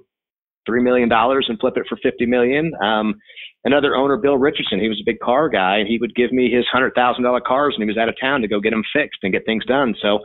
three 0.65 0.81
million 0.81 1.09
dollars 1.09 1.45
and 1.50 1.59
flip 1.59 1.77
it 1.77 1.85
for 1.88 1.97
fifty 2.01 2.25
million. 2.25 2.71
Um, 2.81 3.15
another 3.63 3.95
owner, 3.95 4.17
Bill 4.17 4.38
Richardson, 4.38 4.79
he 4.79 4.89
was 4.89 5.00
a 5.01 5.09
big 5.09 5.19
car 5.19 5.50
guy, 5.50 5.77
and 5.77 5.88
he 5.88 5.97
would 5.97 6.15
give 6.15 6.31
me 6.31 6.51
his 6.51 6.65
hundred 6.71 6.94
thousand 6.95 7.23
dollar 7.23 7.41
cars 7.41 7.75
when 7.77 7.88
he 7.88 7.91
was 7.91 7.97
out 7.97 8.09
of 8.09 8.15
town 8.19 8.41
to 8.41 8.47
go 8.47 8.59
get 8.59 8.71
them 8.71 8.83
fixed 8.94 9.19
and 9.23 9.33
get 9.33 9.45
things 9.45 9.65
done. 9.65 9.95
So 10.01 10.19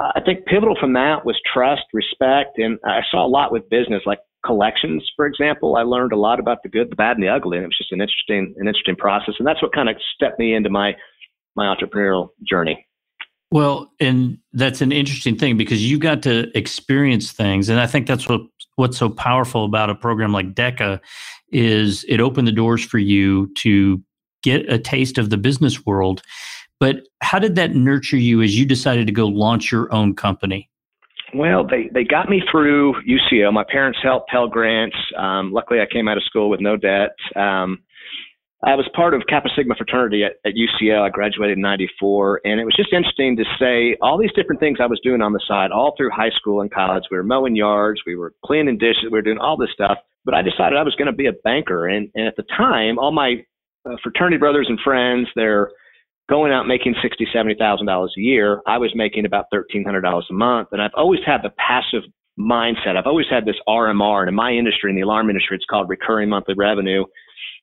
uh, 0.00 0.12
I 0.14 0.20
think 0.20 0.46
pivotal 0.46 0.76
from 0.78 0.92
that 0.94 1.24
was 1.24 1.40
trust, 1.52 1.82
respect, 1.92 2.58
and 2.58 2.78
I 2.84 3.00
saw 3.10 3.26
a 3.26 3.28
lot 3.28 3.52
with 3.52 3.68
business, 3.70 4.02
like 4.06 4.20
collections, 4.44 5.08
for 5.16 5.26
example. 5.26 5.76
I 5.76 5.82
learned 5.82 6.12
a 6.12 6.16
lot 6.18 6.40
about 6.40 6.62
the 6.62 6.68
good, 6.68 6.90
the 6.90 6.96
bad, 6.96 7.16
and 7.16 7.22
the 7.22 7.28
ugly, 7.28 7.58
and 7.58 7.64
it 7.64 7.68
was 7.68 7.78
just 7.78 7.92
an 7.92 8.00
interesting, 8.00 8.54
an 8.58 8.68
interesting 8.68 8.96
process, 8.96 9.34
and 9.38 9.46
that's 9.46 9.62
what 9.62 9.74
kind 9.74 9.88
of 9.88 9.96
stepped 10.14 10.38
me 10.38 10.54
into 10.54 10.70
my 10.70 10.92
my 11.56 11.74
entrepreneurial 11.74 12.28
journey. 12.48 12.86
Well, 13.52 13.92
and 13.98 14.38
that's 14.52 14.80
an 14.80 14.92
interesting 14.92 15.36
thing 15.36 15.56
because 15.56 15.88
you 15.88 15.98
got 15.98 16.22
to 16.22 16.56
experience 16.56 17.32
things, 17.32 17.68
and 17.68 17.80
I 17.80 17.86
think 17.86 18.06
that's 18.06 18.28
what 18.28 18.42
what's 18.76 18.96
so 18.96 19.10
powerful 19.10 19.64
about 19.64 19.90
a 19.90 19.94
program 19.94 20.32
like 20.32 20.54
DECA 20.54 21.00
is 21.52 22.04
it 22.08 22.20
opened 22.20 22.48
the 22.48 22.52
doors 22.52 22.84
for 22.84 22.98
you 22.98 23.52
to 23.54 24.02
get 24.42 24.70
a 24.72 24.78
taste 24.78 25.18
of 25.18 25.30
the 25.30 25.36
business 25.36 25.84
world. 25.84 26.22
But 26.78 27.06
how 27.20 27.38
did 27.38 27.56
that 27.56 27.74
nurture 27.74 28.16
you 28.16 28.40
as 28.40 28.58
you 28.58 28.64
decided 28.64 29.06
to 29.06 29.12
go 29.12 29.26
launch 29.26 29.70
your 29.70 29.92
own 29.92 30.14
company? 30.14 30.70
Well, 31.34 31.66
they, 31.66 31.90
they 31.92 32.04
got 32.04 32.28
me 32.28 32.42
through 32.50 32.94
UCO. 33.02 33.52
My 33.52 33.64
parents 33.70 33.98
helped 34.02 34.30
Pell 34.30 34.48
Grants. 34.48 34.96
Um, 35.16 35.52
luckily, 35.52 35.80
I 35.80 35.86
came 35.86 36.08
out 36.08 36.16
of 36.16 36.24
school 36.24 36.48
with 36.50 36.60
no 36.60 36.76
debt. 36.76 37.10
Um, 37.36 37.80
I 38.62 38.74
was 38.74 38.86
part 38.94 39.14
of 39.14 39.22
Kappa 39.26 39.48
Sigma 39.56 39.74
fraternity 39.74 40.22
at, 40.22 40.32
at 40.44 40.52
UCO. 40.52 41.00
I 41.00 41.08
graduated 41.08 41.56
in 41.56 41.62
94. 41.62 42.42
And 42.44 42.60
it 42.60 42.64
was 42.64 42.76
just 42.76 42.92
interesting 42.92 43.36
to 43.36 43.44
say 43.58 43.96
all 44.02 44.18
these 44.18 44.32
different 44.36 44.60
things 44.60 44.78
I 44.80 44.86
was 44.86 45.00
doing 45.02 45.22
on 45.22 45.32
the 45.32 45.40
side 45.48 45.70
all 45.70 45.94
through 45.96 46.10
high 46.10 46.30
school 46.36 46.60
and 46.60 46.70
college. 46.70 47.04
We 47.10 47.16
were 47.16 47.22
mowing 47.22 47.56
yards, 47.56 48.02
we 48.06 48.16
were 48.16 48.34
cleaning 48.44 48.76
dishes, 48.76 49.04
we 49.04 49.10
were 49.10 49.22
doing 49.22 49.38
all 49.38 49.56
this 49.56 49.70
stuff. 49.72 49.98
But 50.26 50.34
I 50.34 50.42
decided 50.42 50.78
I 50.78 50.82
was 50.82 50.94
going 50.96 51.06
to 51.06 51.16
be 51.16 51.26
a 51.26 51.32
banker. 51.32 51.88
And, 51.88 52.10
and 52.14 52.26
at 52.26 52.36
the 52.36 52.44
time, 52.54 52.98
all 52.98 53.12
my 53.12 53.36
uh, 53.88 53.96
fraternity 54.02 54.36
brothers 54.36 54.66
and 54.68 54.78
friends, 54.84 55.28
they're 55.34 55.70
going 56.28 56.52
out 56.52 56.66
making 56.66 56.94
sixty, 57.02 57.26
seventy 57.32 57.56
thousand 57.58 57.86
dollars 57.86 58.14
a 58.16 58.20
year. 58.20 58.60
I 58.66 58.76
was 58.76 58.92
making 58.94 59.24
about 59.24 59.46
thirteen 59.50 59.84
hundred 59.84 60.02
dollars 60.02 60.26
a 60.30 60.34
month, 60.34 60.68
and 60.72 60.82
I've 60.82 60.94
always 60.94 61.20
had 61.26 61.38
the 61.42 61.50
passive 61.56 62.08
mindset. 62.38 62.96
I've 62.96 63.06
always 63.06 63.26
had 63.30 63.46
this 63.46 63.56
RMR, 63.68 64.20
and 64.20 64.28
in 64.28 64.34
my 64.34 64.52
industry, 64.52 64.90
in 64.90 64.96
the 64.96 65.02
alarm 65.02 65.30
industry, 65.30 65.56
it's 65.56 65.66
called 65.68 65.88
recurring 65.88 66.28
monthly 66.28 66.54
revenue. 66.54 67.04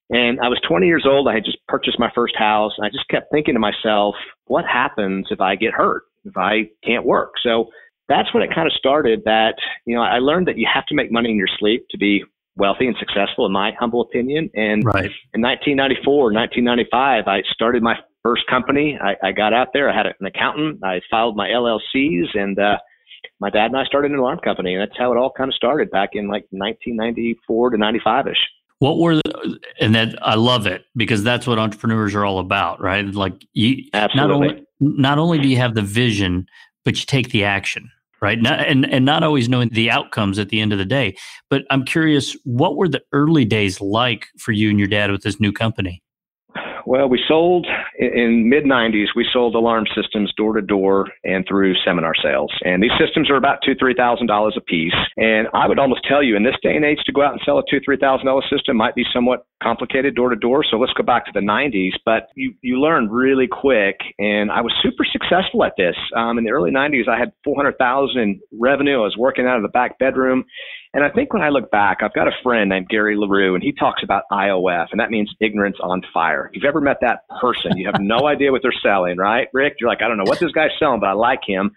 And 0.09 0.39
I 0.39 0.48
was 0.48 0.59
20 0.68 0.88
years 0.88 1.06
old. 1.07 1.27
I 1.27 1.33
had 1.33 1.44
just 1.44 1.57
purchased 1.68 2.00
my 2.00 2.12
first 2.15 2.36
house. 2.38 2.71
And 2.77 2.86
I 2.86 2.89
just 2.89 3.07
kept 3.09 3.31
thinking 3.31 3.56
to 3.56 3.59
myself, 3.59 4.15
what 4.45 4.65
happens 4.65 5.27
if 5.31 5.42
I 5.42 5.56
get 5.56 5.74
hurt, 5.74 6.04
if 6.24 6.38
I 6.38 6.69
can't 6.83 7.06
work? 7.06 7.33
So 7.44 7.65
that's 8.07 8.33
when 8.33 8.42
it 8.44 8.54
kind 8.56 8.68
of 8.68 8.74
started 8.74 9.24
that, 9.25 9.56
you 9.86 9.95
know, 9.95 10.01
I 10.01 10.19
learned 10.19 10.48
that 10.48 10.57
you 10.57 10.68
have 10.74 10.86
to 10.88 10.95
make 10.95 11.12
money 11.12 11.30
in 11.30 11.36
your 11.36 11.50
sleep 11.59 11.86
to 11.92 11.98
be 11.98 12.24
wealthy 12.56 12.88
and 12.88 12.95
successful, 12.98 13.45
in 13.45 13.51
my 13.51 13.71
humble 13.77 14.01
opinion. 14.01 14.50
And 14.56 14.83
right. 14.86 15.12
in 15.33 15.42
1994, 15.42 16.33
1995, 16.33 17.27
I 17.27 17.42
started 17.51 17.83
my 17.83 17.95
first 18.24 18.44
company. 18.50 18.98
I, 19.01 19.27
I 19.27 19.31
got 19.33 19.54
out 19.54 19.69
there. 19.74 19.89
I 19.89 19.95
had 19.95 20.06
an 20.06 20.25
accountant. 20.25 20.80
I 20.83 21.01
filed 21.12 21.36
my 21.36 21.50
LLCs 21.50 22.33
and, 22.33 22.57
uh, 22.57 22.77
my 23.39 23.50
dad 23.50 23.68
and 23.68 23.77
I 23.77 23.83
started 23.86 24.12
an 24.12 24.18
alarm 24.18 24.39
company, 24.39 24.74
and 24.74 24.81
that's 24.81 24.98
how 24.98 25.12
it 25.12 25.18
all 25.18 25.31
kind 25.36 25.50
of 25.50 25.54
started 25.56 25.92
back 25.92 26.09
in 26.13 26.27
like 26.27 26.45
1994 26.50 27.71
to 27.71 27.77
95 27.77 28.27
ish. 28.27 28.38
What 28.79 29.00
were 29.00 29.15
the, 29.15 29.59
and 29.79 29.95
that 29.95 30.15
I 30.21 30.35
love 30.35 30.68
it 30.68 30.85
because 30.95 31.24
that's 31.24 31.47
what 31.47 31.57
entrepreneurs 31.57 32.13
are 32.13 32.25
all 32.25 32.39
about, 32.39 32.79
right? 32.81 33.06
Like 33.06 33.33
you 33.53 33.83
Absolutely. 33.94 34.27
not 34.27 34.31
only 34.31 34.65
not 34.79 35.19
only 35.19 35.39
do 35.39 35.47
you 35.47 35.57
have 35.57 35.74
the 35.74 35.81
vision, 35.81 36.45
but 36.85 37.00
you 37.00 37.06
take 37.06 37.31
the 37.31 37.44
action, 37.44 37.89
right? 38.21 38.39
Not, 38.39 38.59
and 38.59 38.91
and 38.91 39.03
not 39.03 39.24
always 39.24 39.50
knowing 39.50 39.69
the 39.69 39.89
outcomes 39.89 40.37
at 40.37 40.49
the 40.49 40.61
end 40.61 40.73
of 40.73 40.80
the 40.80 40.85
day. 40.85 41.16
But 41.49 41.63
I'm 41.71 41.85
curious, 41.85 42.37
what 42.44 42.75
were 42.75 42.87
the 42.87 43.02
early 43.11 43.45
days 43.45 43.81
like 43.81 44.28
for 44.37 44.52
you 44.52 44.69
and 44.69 44.78
your 44.78 44.87
dad 44.87 45.11
with 45.11 45.23
this 45.23 45.40
new 45.40 45.52
company? 45.52 46.04
Well, 46.87 47.09
we 47.09 47.19
sold 47.27 47.67
in 47.99 48.47
mid 48.47 48.63
90s. 48.63 49.07
We 49.13 49.27
sold 49.33 49.56
alarm 49.56 49.87
systems 49.94 50.31
door 50.37 50.53
to 50.53 50.61
door 50.61 51.09
and 51.25 51.44
through 51.45 51.75
seminar 51.85 52.13
sales, 52.23 52.49
and 52.63 52.81
these 52.81 52.95
systems 52.97 53.29
are 53.29 53.35
about 53.35 53.59
two 53.61 53.75
three 53.77 53.94
thousand 53.94 54.27
dollars 54.27 54.56
a 54.57 54.61
piece. 54.61 54.95
And 55.17 55.49
I 55.53 55.67
would 55.67 55.79
almost 55.79 56.07
tell 56.07 56.23
you, 56.23 56.37
in 56.37 56.44
this 56.44 56.56
day 56.63 56.77
and 56.77 56.85
age, 56.85 56.99
to 57.06 57.11
go 57.11 57.23
out 57.23 57.33
and 57.33 57.41
sell 57.44 57.59
a 57.59 57.63
two 57.69 57.81
three 57.83 57.97
thousand 57.97 58.27
dollar 58.27 58.41
system 58.49 58.77
might 58.77 58.95
be 58.95 59.03
somewhat 59.13 59.45
complicated 59.61 60.15
door 60.15 60.29
to 60.29 60.37
door. 60.37 60.63
So 60.63 60.77
let's 60.77 60.94
go 60.94 61.03
back 61.03 61.25
to 61.25 61.31
the 61.33 61.41
90s. 61.41 61.91
But 62.06 62.29
you 62.35 62.53
you 62.61 62.79
learn 62.79 63.09
really 63.09 63.47
quick, 63.47 63.97
and 64.17 64.49
I 64.49 64.61
was 64.61 64.73
super 64.81 65.03
successful 65.11 65.65
at 65.65 65.73
this. 65.77 65.95
Um, 66.15 66.37
in 66.37 66.45
the 66.45 66.51
early 66.51 66.71
90s, 66.71 67.09
I 67.09 67.19
had 67.19 67.33
400,000 67.44 68.39
revenue. 68.59 69.01
I 69.01 69.03
was 69.03 69.17
working 69.17 69.45
out 69.45 69.57
of 69.57 69.63
the 69.63 69.69
back 69.69 69.99
bedroom, 69.99 70.45
and 70.97 71.06
I 71.06 71.11
think 71.11 71.31
when 71.31 71.44
I 71.44 71.49
look 71.49 71.69
back, 71.69 71.99
I've 72.01 72.16
got 72.16 72.27
a 72.27 72.31
friend 72.42 72.69
named 72.69 72.89
Gary 72.89 73.16
LaRue, 73.16 73.54
and 73.54 73.63
he 73.63 73.71
talks 73.71 74.01
about 74.01 74.23
IOF, 74.31 74.87
and 74.89 74.99
that 74.99 75.11
means 75.11 75.31
ignorance 75.39 75.77
on 75.80 76.01
fire. 76.11 76.47
If 76.47 76.56
you've 76.56 76.68
ever 76.68 76.81
met 76.81 76.97
that 77.01 77.19
person, 77.39 77.77
you 77.77 77.85
have 77.85 78.01
no 78.01 78.27
idea 78.27 78.51
what 78.51 78.63
they're 78.63 78.73
selling, 78.81 79.16
right? 79.18 79.47
Rick, 79.54 79.75
you're 79.80 79.92
like, 79.92 80.01
I 80.01 80.07
don't 80.07 80.18
know 80.18 80.23
what 80.25 80.39
this 80.39 80.51
guy's 80.54 80.71
selling, 80.80 80.99
but 80.99 81.06
I 81.06 81.13
like 81.13 81.42
him. 81.45 81.69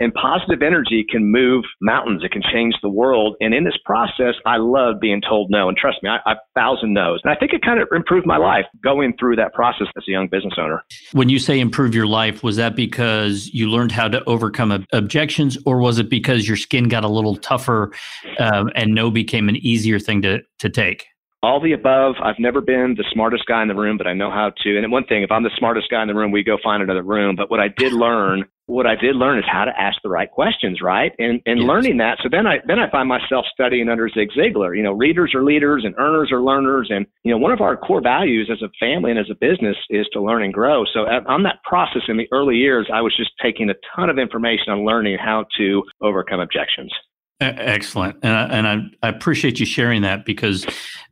And 0.00 0.14
positive 0.14 0.62
energy 0.62 1.04
can 1.08 1.24
move 1.32 1.64
mountains. 1.80 2.22
It 2.22 2.30
can 2.30 2.42
change 2.52 2.74
the 2.82 2.88
world. 2.88 3.36
And 3.40 3.52
in 3.52 3.64
this 3.64 3.76
process, 3.84 4.34
I 4.46 4.58
love 4.58 5.00
being 5.00 5.20
told 5.20 5.50
no. 5.50 5.68
And 5.68 5.76
trust 5.76 5.98
me, 6.02 6.10
I, 6.10 6.18
I 6.24 6.36
thousand 6.54 6.92
no's. 6.92 7.20
And 7.24 7.32
I 7.32 7.36
think 7.36 7.52
it 7.52 7.62
kind 7.62 7.80
of 7.80 7.88
improved 7.90 8.24
my 8.24 8.36
life 8.36 8.64
going 8.84 9.14
through 9.18 9.36
that 9.36 9.54
process 9.54 9.88
as 9.96 10.04
a 10.06 10.10
young 10.10 10.28
business 10.28 10.54
owner. 10.56 10.84
When 11.12 11.28
you 11.28 11.40
say 11.40 11.58
improve 11.58 11.96
your 11.96 12.06
life, 12.06 12.44
was 12.44 12.56
that 12.56 12.76
because 12.76 13.52
you 13.52 13.68
learned 13.68 13.90
how 13.90 14.06
to 14.06 14.22
overcome 14.24 14.70
ob- 14.70 14.84
objections, 14.92 15.58
or 15.66 15.78
was 15.78 15.98
it 15.98 16.08
because 16.08 16.46
your 16.46 16.56
skin 16.56 16.88
got 16.88 17.02
a 17.02 17.08
little 17.08 17.34
tougher 17.34 17.90
uh, 18.38 18.57
um, 18.58 18.70
and 18.74 18.94
no 18.94 19.10
became 19.10 19.48
an 19.48 19.56
easier 19.56 19.98
thing 19.98 20.22
to, 20.22 20.40
to 20.58 20.68
take? 20.68 21.06
all 21.40 21.60
the 21.60 21.72
above. 21.72 22.16
I've 22.20 22.40
never 22.40 22.60
been 22.60 22.96
the 22.96 23.04
smartest 23.12 23.44
guy 23.46 23.62
in 23.62 23.68
the 23.68 23.74
room, 23.74 23.96
but 23.96 24.08
I 24.08 24.12
know 24.12 24.28
how 24.28 24.50
to. 24.64 24.76
And 24.76 24.90
one 24.90 25.04
thing, 25.04 25.22
if 25.22 25.30
I'm 25.30 25.44
the 25.44 25.54
smartest 25.56 25.88
guy 25.88 26.02
in 26.02 26.08
the 26.08 26.14
room, 26.14 26.32
we 26.32 26.42
go 26.42 26.58
find 26.64 26.82
another 26.82 27.04
room. 27.04 27.36
But 27.36 27.48
what 27.48 27.60
I 27.60 27.68
did 27.68 27.92
learn 28.06 28.44
what 28.68 28.86
I 28.86 28.96
did 28.96 29.16
learn 29.16 29.38
is 29.38 29.46
how 29.50 29.64
to 29.64 29.72
ask 29.80 29.96
the 30.02 30.10
right 30.10 30.30
questions, 30.30 30.80
right? 30.82 31.12
And 31.18 31.40
and 31.46 31.60
yes. 31.60 31.66
learning 31.66 31.96
that. 31.98 32.18
So 32.22 32.28
then 32.30 32.46
I 32.46 32.58
then 32.66 32.78
I 32.78 32.90
find 32.90 33.08
myself 33.08 33.46
studying 33.52 33.88
under 33.88 34.08
Zig 34.10 34.28
Ziglar. 34.36 34.76
You 34.76 34.82
know, 34.82 34.92
readers 34.92 35.32
are 35.34 35.42
leaders 35.42 35.84
and 35.84 35.94
earners 35.98 36.30
are 36.30 36.42
learners. 36.42 36.88
And 36.90 37.06
you 37.24 37.32
know, 37.32 37.38
one 37.38 37.50
of 37.50 37.62
our 37.62 37.78
core 37.78 38.02
values 38.02 38.50
as 38.52 38.60
a 38.62 38.68
family 38.78 39.10
and 39.10 39.18
as 39.18 39.30
a 39.30 39.34
business 39.34 39.76
is 39.88 40.06
to 40.12 40.20
learn 40.20 40.42
and 40.42 40.52
grow. 40.52 40.84
So 40.92 41.00
on 41.00 41.42
that 41.44 41.62
process 41.64 42.02
in 42.08 42.18
the 42.18 42.28
early 42.30 42.56
years, 42.56 42.88
I 42.92 43.00
was 43.00 43.16
just 43.16 43.30
taking 43.42 43.70
a 43.70 43.74
ton 43.96 44.10
of 44.10 44.18
information 44.18 44.68
on 44.68 44.84
learning 44.84 45.16
how 45.18 45.46
to 45.56 45.82
overcome 46.02 46.40
objections. 46.40 46.92
Excellent, 47.40 48.16
and 48.24 48.32
I, 48.32 48.44
and 48.46 48.66
I, 48.66 49.06
I, 49.06 49.08
appreciate 49.10 49.60
you 49.60 49.66
sharing 49.66 50.02
that 50.02 50.24
because 50.24 50.66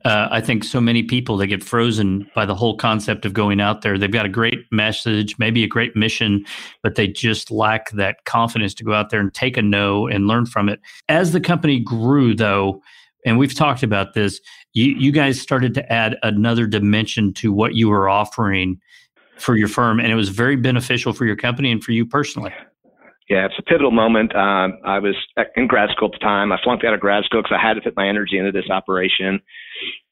uh, 0.04 0.26
I 0.28 0.40
think 0.40 0.64
so 0.64 0.80
many 0.80 1.04
people 1.04 1.36
they 1.36 1.46
get 1.46 1.62
frozen 1.62 2.28
by 2.34 2.44
the 2.44 2.54
whole 2.54 2.76
concept 2.76 3.24
of 3.24 3.32
going 3.32 3.60
out 3.60 3.82
there. 3.82 3.96
They've 3.96 4.10
got 4.10 4.26
a 4.26 4.28
great 4.28 4.64
message, 4.72 5.38
maybe 5.38 5.62
a 5.62 5.68
great 5.68 5.94
mission, 5.94 6.44
but 6.82 6.96
they 6.96 7.06
just 7.06 7.52
lack 7.52 7.92
that 7.92 8.24
confidence 8.24 8.74
to 8.74 8.84
go 8.84 8.92
out 8.92 9.10
there 9.10 9.20
and 9.20 9.32
take 9.32 9.56
a 9.56 9.62
no 9.62 10.08
and 10.08 10.26
learn 10.26 10.46
from 10.46 10.68
it. 10.68 10.80
As 11.08 11.30
the 11.30 11.40
company 11.40 11.78
grew, 11.78 12.34
though, 12.34 12.82
and 13.24 13.38
we've 13.38 13.54
talked 13.54 13.84
about 13.84 14.14
this, 14.14 14.40
you 14.72 14.96
you 14.98 15.12
guys 15.12 15.40
started 15.40 15.74
to 15.74 15.92
add 15.92 16.16
another 16.24 16.66
dimension 16.66 17.34
to 17.34 17.52
what 17.52 17.76
you 17.76 17.88
were 17.88 18.08
offering 18.08 18.80
for 19.38 19.54
your 19.54 19.68
firm, 19.68 20.00
and 20.00 20.10
it 20.10 20.16
was 20.16 20.30
very 20.30 20.56
beneficial 20.56 21.12
for 21.12 21.24
your 21.24 21.36
company 21.36 21.70
and 21.70 21.84
for 21.84 21.92
you 21.92 22.04
personally. 22.04 22.52
Yeah, 23.28 23.46
it's 23.46 23.58
a 23.58 23.62
pivotal 23.62 23.90
moment. 23.90 24.34
Uh, 24.34 24.68
I 24.86 25.00
was 25.00 25.16
in 25.56 25.66
grad 25.66 25.90
school 25.90 26.08
at 26.08 26.12
the 26.12 26.24
time. 26.24 26.52
I 26.52 26.58
flunked 26.62 26.84
out 26.84 26.94
of 26.94 27.00
grad 27.00 27.24
school 27.24 27.42
because 27.42 27.58
I 27.60 27.66
had 27.66 27.74
to 27.74 27.80
fit 27.80 27.94
my 27.96 28.08
energy 28.08 28.38
into 28.38 28.52
this 28.52 28.70
operation. 28.70 29.40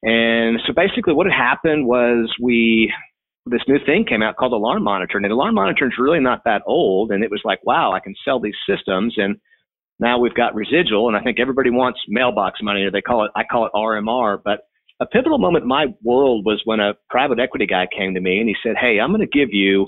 And 0.03 0.59
so 0.67 0.73
basically, 0.75 1.15
what 1.15 1.27
had 1.27 1.35
happened 1.35 1.87
was 1.87 2.29
we 2.43 2.93
this 3.47 3.63
new 3.69 3.79
thing 3.85 4.05
came 4.09 4.23
out 4.23 4.37
called 4.37 4.53
Alarm 4.53 4.83
Monitor, 4.83 5.19
and 5.19 5.27
Alarm 5.27 5.55
Monitor 5.55 5.87
is 5.87 5.95
really 5.99 6.19
not 6.19 6.43
that 6.45 6.63
old. 6.67 7.13
And 7.13 7.23
it 7.23 7.31
was 7.31 7.43
like, 7.45 7.65
wow, 7.65 7.93
I 7.93 8.01
can 8.01 8.15
sell 8.25 8.41
these 8.41 8.57
systems, 8.69 9.15
and 9.17 9.37
now 10.01 10.19
we've 10.19 10.35
got 10.35 10.55
residual. 10.55 11.07
And 11.07 11.17
I 11.17 11.23
think 11.23 11.39
everybody 11.39 11.71
wants 11.71 12.01
mailbox 12.09 12.61
money, 12.63 12.83
or 12.83 12.91
they 12.91 13.03
call 13.03 13.25
it 13.25 13.31
I 13.37 13.45
call 13.45 13.67
it 13.67 13.73
RMR, 13.77 14.39
but 14.45 14.63
a 15.01 15.07
pivotal 15.07 15.39
moment 15.39 15.63
in 15.63 15.69
my 15.69 15.87
world 16.03 16.45
was 16.45 16.63
when 16.65 16.81
a 16.81 16.95
private 17.11 17.39
equity 17.39 17.67
guy 17.67 17.87
came 17.97 18.15
to 18.15 18.21
me 18.21 18.39
and 18.39 18.49
he 18.49 18.57
said, 18.63 18.77
Hey, 18.81 18.99
I'm 18.99 19.11
going 19.11 19.21
to 19.21 19.39
give 19.39 19.51
you 19.53 19.87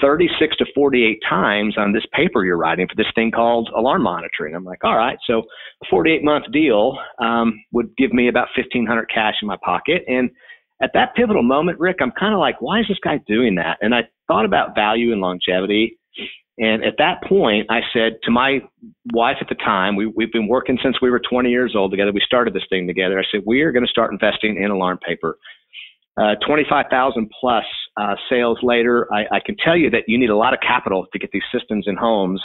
36 0.00 0.56
to 0.58 0.66
48 0.74 1.18
times 1.28 1.76
on 1.76 1.92
this 1.92 2.04
paper 2.12 2.44
you're 2.44 2.56
writing 2.56 2.86
for 2.88 2.96
this 2.96 3.10
thing 3.14 3.30
called 3.30 3.70
alarm 3.76 4.02
monitoring. 4.02 4.54
I'm 4.54 4.64
like, 4.64 4.84
all 4.84 4.96
right, 4.96 5.18
so 5.26 5.40
a 5.82 5.86
48 5.88 6.22
month 6.24 6.44
deal 6.52 6.98
um, 7.22 7.62
would 7.72 7.96
give 7.96 8.12
me 8.12 8.28
about 8.28 8.48
1500 8.56 9.06
cash 9.12 9.34
in 9.42 9.48
my 9.48 9.56
pocket. 9.64 10.02
And 10.06 10.30
at 10.82 10.90
that 10.94 11.14
pivotal 11.14 11.42
moment, 11.42 11.78
Rick, 11.78 11.96
I'm 12.00 12.12
kind 12.12 12.34
of 12.34 12.40
like, 12.40 12.60
why 12.60 12.80
is 12.80 12.86
this 12.88 12.98
guy 13.02 13.20
doing 13.26 13.54
that? 13.56 13.78
And 13.80 13.94
I 13.94 14.02
thought 14.26 14.44
about 14.44 14.74
value 14.74 15.12
and 15.12 15.20
longevity. 15.20 15.98
And 16.58 16.84
at 16.84 16.94
that 16.98 17.22
point, 17.26 17.66
I 17.70 17.80
said 17.92 18.18
to 18.24 18.30
my 18.30 18.60
wife 19.12 19.36
at 19.40 19.48
the 19.48 19.54
time, 19.54 19.96
we, 19.96 20.06
we've 20.06 20.32
been 20.32 20.48
working 20.48 20.78
since 20.82 21.00
we 21.00 21.10
were 21.10 21.20
20 21.20 21.48
years 21.48 21.74
old 21.74 21.90
together. 21.90 22.12
We 22.12 22.22
started 22.24 22.54
this 22.54 22.64
thing 22.68 22.86
together. 22.86 23.18
I 23.18 23.24
said, 23.30 23.42
we 23.46 23.62
are 23.62 23.72
going 23.72 23.84
to 23.84 23.90
start 23.90 24.12
investing 24.12 24.62
in 24.62 24.70
alarm 24.70 24.98
paper. 25.06 25.38
Uh, 26.16 26.34
25,000 26.46 27.30
plus 27.40 27.64
uh, 27.96 28.14
sales 28.28 28.58
later. 28.62 29.06
I, 29.12 29.36
I, 29.36 29.40
can 29.44 29.56
tell 29.56 29.76
you 29.76 29.88
that 29.90 30.02
you 30.06 30.18
need 30.18 30.28
a 30.28 30.36
lot 30.36 30.52
of 30.52 30.60
capital 30.60 31.06
to 31.12 31.18
get 31.18 31.30
these 31.32 31.44
systems 31.52 31.86
in 31.86 31.96
homes. 31.96 32.42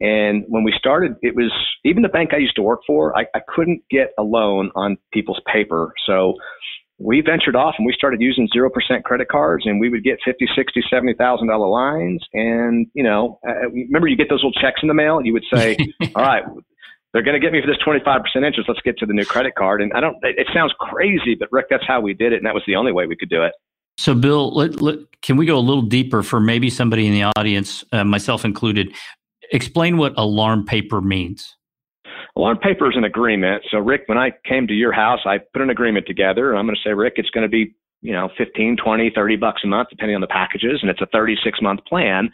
And 0.00 0.44
when 0.48 0.62
we 0.62 0.72
started, 0.78 1.14
it 1.22 1.34
was 1.34 1.50
even 1.84 2.02
the 2.02 2.08
bank 2.08 2.30
I 2.32 2.36
used 2.36 2.54
to 2.56 2.62
work 2.62 2.80
for, 2.86 3.16
I, 3.18 3.22
I 3.34 3.40
couldn't 3.48 3.82
get 3.90 4.12
a 4.18 4.22
loan 4.22 4.70
on 4.76 4.98
people's 5.12 5.40
paper. 5.52 5.92
So 6.06 6.34
we 6.98 7.20
ventured 7.20 7.56
off 7.56 7.74
and 7.78 7.86
we 7.86 7.92
started 7.92 8.20
using 8.20 8.48
0% 8.54 8.70
credit 9.04 9.28
cards 9.28 9.64
and 9.66 9.80
we 9.80 9.88
would 9.88 10.04
get 10.04 10.18
50, 10.24 10.46
60, 10.54 10.82
$70,000 10.92 11.72
lines. 11.72 12.22
And, 12.34 12.86
you 12.92 13.04
know, 13.04 13.38
uh, 13.48 13.70
remember 13.70 14.08
you 14.08 14.16
get 14.16 14.28
those 14.28 14.42
little 14.44 14.52
checks 14.52 14.80
in 14.82 14.88
the 14.88 14.94
mail? 14.94 15.18
and 15.18 15.26
You 15.26 15.32
would 15.32 15.44
say, 15.52 15.76
all 16.14 16.22
right, 16.22 16.44
they're 17.12 17.22
going 17.22 17.40
to 17.40 17.44
get 17.44 17.52
me 17.52 17.60
for 17.60 17.66
this 17.66 17.78
25% 17.86 18.22
interest. 18.36 18.68
Let's 18.68 18.80
get 18.82 18.98
to 18.98 19.06
the 19.06 19.14
new 19.14 19.24
credit 19.24 19.54
card. 19.54 19.80
And 19.80 19.92
I 19.94 20.00
don't, 20.00 20.16
it, 20.22 20.38
it 20.38 20.46
sounds 20.54 20.72
crazy, 20.78 21.34
but 21.38 21.48
Rick, 21.50 21.66
that's 21.70 21.86
how 21.86 22.00
we 22.00 22.14
did 22.14 22.32
it. 22.32 22.36
And 22.36 22.46
that 22.46 22.54
was 22.54 22.62
the 22.66 22.76
only 22.76 22.92
way 22.92 23.06
we 23.06 23.16
could 23.16 23.30
do 23.30 23.42
it. 23.42 23.52
So, 23.98 24.14
Bill, 24.14 24.54
let, 24.54 24.80
let, 24.80 24.98
can 25.22 25.36
we 25.36 25.46
go 25.46 25.58
a 25.58 25.60
little 25.60 25.82
deeper 25.82 26.22
for 26.22 26.38
maybe 26.38 26.70
somebody 26.70 27.06
in 27.06 27.12
the 27.12 27.24
audience, 27.36 27.82
uh, 27.92 28.04
myself 28.04 28.44
included? 28.44 28.94
Explain 29.52 29.96
what 29.96 30.12
alarm 30.16 30.64
paper 30.64 31.00
means. 31.00 31.56
Alarm 32.36 32.58
paper 32.58 32.88
is 32.88 32.96
an 32.96 33.04
agreement. 33.04 33.64
So, 33.70 33.78
Rick, 33.78 34.02
when 34.06 34.18
I 34.18 34.30
came 34.44 34.68
to 34.68 34.74
your 34.74 34.92
house, 34.92 35.20
I 35.24 35.38
put 35.52 35.62
an 35.62 35.70
agreement 35.70 36.06
together. 36.06 36.54
I'm 36.54 36.66
going 36.66 36.76
to 36.76 36.88
say, 36.88 36.94
Rick, 36.94 37.14
it's 37.16 37.30
going 37.30 37.42
to 37.42 37.48
be 37.48 37.74
you 38.00 38.12
know 38.12 38.28
15 38.38 38.76
20 38.76 39.10
30 39.12 39.36
bucks 39.36 39.62
a 39.64 39.66
month 39.66 39.88
depending 39.90 40.14
on 40.14 40.20
the 40.20 40.28
packages 40.28 40.78
and 40.82 40.90
it's 40.90 41.00
a 41.00 41.06
36 41.06 41.60
month 41.60 41.80
plan 41.84 42.30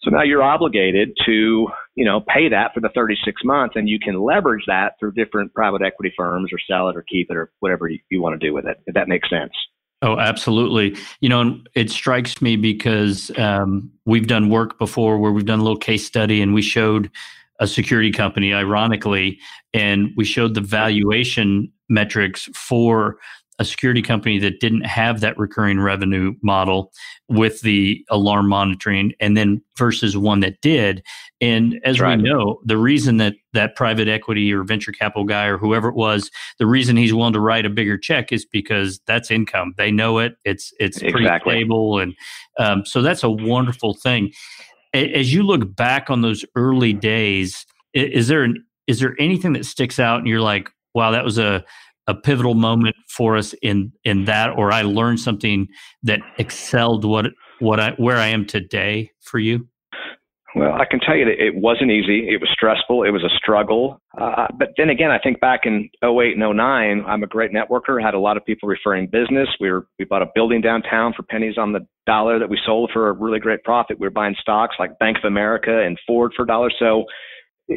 so 0.00 0.10
now 0.10 0.22
you're 0.22 0.42
obligated 0.42 1.16
to, 1.26 1.66
you 1.96 2.04
know, 2.04 2.20
pay 2.20 2.48
that 2.48 2.72
for 2.72 2.80
the 2.80 2.90
36 2.94 3.42
months 3.44 3.74
and 3.76 3.88
you 3.88 3.98
can 3.98 4.20
leverage 4.20 4.64
that 4.66 4.92
through 5.00 5.12
different 5.12 5.52
private 5.54 5.82
equity 5.82 6.12
firms 6.16 6.50
or 6.52 6.58
sell 6.70 6.88
it 6.88 6.96
or 6.96 7.02
keep 7.02 7.30
it 7.30 7.36
or 7.36 7.50
whatever 7.60 7.88
you, 7.88 7.98
you 8.10 8.22
want 8.22 8.38
to 8.38 8.46
do 8.46 8.54
with 8.54 8.64
it, 8.66 8.80
if 8.86 8.94
that 8.94 9.08
makes 9.08 9.28
sense. 9.28 9.52
Oh, 10.00 10.16
absolutely. 10.16 10.96
You 11.20 11.28
know, 11.28 11.58
it 11.74 11.90
strikes 11.90 12.40
me 12.40 12.54
because 12.54 13.32
um, 13.36 13.90
we've 14.06 14.28
done 14.28 14.48
work 14.48 14.78
before 14.78 15.18
where 15.18 15.32
we've 15.32 15.44
done 15.44 15.58
a 15.58 15.62
little 15.62 15.78
case 15.78 16.06
study 16.06 16.40
and 16.40 16.54
we 16.54 16.62
showed 16.62 17.10
a 17.58 17.66
security 17.66 18.12
company, 18.12 18.54
ironically, 18.54 19.40
and 19.74 20.10
we 20.16 20.24
showed 20.24 20.54
the 20.54 20.60
valuation 20.60 21.72
metrics 21.88 22.48
for 22.54 23.18
a 23.58 23.64
security 23.64 24.02
company 24.02 24.38
that 24.38 24.60
didn't 24.60 24.86
have 24.86 25.20
that 25.20 25.36
recurring 25.36 25.80
revenue 25.80 26.34
model 26.42 26.92
with 27.28 27.60
the 27.62 28.04
alarm 28.08 28.48
monitoring 28.48 29.12
and 29.20 29.36
then 29.36 29.62
versus 29.76 30.16
one 30.16 30.40
that 30.40 30.60
did. 30.60 31.02
And 31.40 31.80
as 31.84 32.00
right. 32.00 32.16
we 32.16 32.22
know 32.22 32.60
the 32.64 32.78
reason 32.78 33.16
that 33.16 33.34
that 33.52 33.74
private 33.74 34.08
equity 34.08 34.52
or 34.52 34.62
venture 34.62 34.92
capital 34.92 35.24
guy 35.24 35.46
or 35.46 35.58
whoever 35.58 35.88
it 35.88 35.94
was 35.94 36.30
the 36.58 36.66
reason 36.66 36.96
he's 36.96 37.14
willing 37.14 37.32
to 37.32 37.40
write 37.40 37.66
a 37.66 37.70
bigger 37.70 37.98
check 37.98 38.32
is 38.32 38.44
because 38.44 39.00
that's 39.06 39.30
income. 39.30 39.74
They 39.76 39.90
know 39.90 40.18
it. 40.18 40.36
It's 40.44 40.72
it's 40.78 41.00
pretty 41.00 41.28
stable. 41.40 41.98
And 41.98 42.14
um, 42.58 42.84
so 42.84 43.02
that's 43.02 43.22
a 43.22 43.30
wonderful 43.30 43.94
thing. 43.94 44.32
As 44.94 45.34
you 45.34 45.42
look 45.42 45.74
back 45.76 46.10
on 46.10 46.22
those 46.22 46.44
early 46.54 46.92
days 46.92 47.66
is 47.94 48.28
there 48.28 48.42
an 48.42 48.64
is 48.86 49.00
there 49.00 49.14
anything 49.18 49.52
that 49.52 49.66
sticks 49.66 49.98
out 49.98 50.18
and 50.18 50.28
you're 50.28 50.40
like 50.40 50.70
wow 50.94 51.10
that 51.10 51.24
was 51.24 51.38
a 51.38 51.64
a 52.08 52.14
pivotal 52.14 52.54
moment 52.54 52.96
for 53.08 53.36
us 53.36 53.54
in 53.62 53.92
in 54.02 54.24
that 54.24 54.50
or 54.56 54.72
I 54.72 54.82
learned 54.82 55.20
something 55.20 55.68
that 56.02 56.20
excelled 56.38 57.04
what 57.04 57.26
what 57.60 57.78
I 57.78 57.92
where 57.92 58.16
I 58.16 58.28
am 58.28 58.46
today 58.46 59.12
for 59.20 59.38
you? 59.38 59.68
Well, 60.54 60.72
I 60.72 60.86
can 60.86 60.98
tell 60.98 61.14
you 61.14 61.26
that 61.26 61.38
it 61.38 61.54
wasn't 61.54 61.90
easy. 61.90 62.26
It 62.30 62.40
was 62.40 62.48
stressful. 62.52 63.04
It 63.04 63.10
was 63.10 63.22
a 63.22 63.28
struggle. 63.36 64.00
Uh, 64.18 64.46
but 64.58 64.70
then 64.78 64.88
again, 64.88 65.10
I 65.10 65.18
think 65.18 65.38
back 65.40 65.60
in 65.64 65.90
08 66.02 66.36
and 66.36 66.56
09, 66.56 67.04
I'm 67.06 67.22
a 67.22 67.26
great 67.26 67.52
networker. 67.52 68.02
Had 68.02 68.14
a 68.14 68.18
lot 68.18 68.38
of 68.38 68.44
people 68.46 68.66
referring 68.68 69.08
business. 69.08 69.48
We 69.60 69.70
were 69.70 69.86
we 69.98 70.06
bought 70.06 70.22
a 70.22 70.30
building 70.34 70.62
downtown 70.62 71.12
for 71.14 71.22
pennies 71.22 71.58
on 71.58 71.72
the 71.72 71.86
dollar 72.06 72.38
that 72.38 72.48
we 72.48 72.58
sold 72.64 72.90
for 72.92 73.08
a 73.08 73.12
really 73.12 73.38
great 73.38 73.62
profit. 73.62 74.00
We 74.00 74.06
were 74.06 74.10
buying 74.10 74.34
stocks 74.40 74.76
like 74.78 74.98
Bank 74.98 75.18
of 75.18 75.24
America 75.24 75.82
and 75.84 75.98
Ford 76.06 76.32
for 76.34 76.44
a 76.44 76.46
dollars. 76.46 76.74
So 76.78 77.04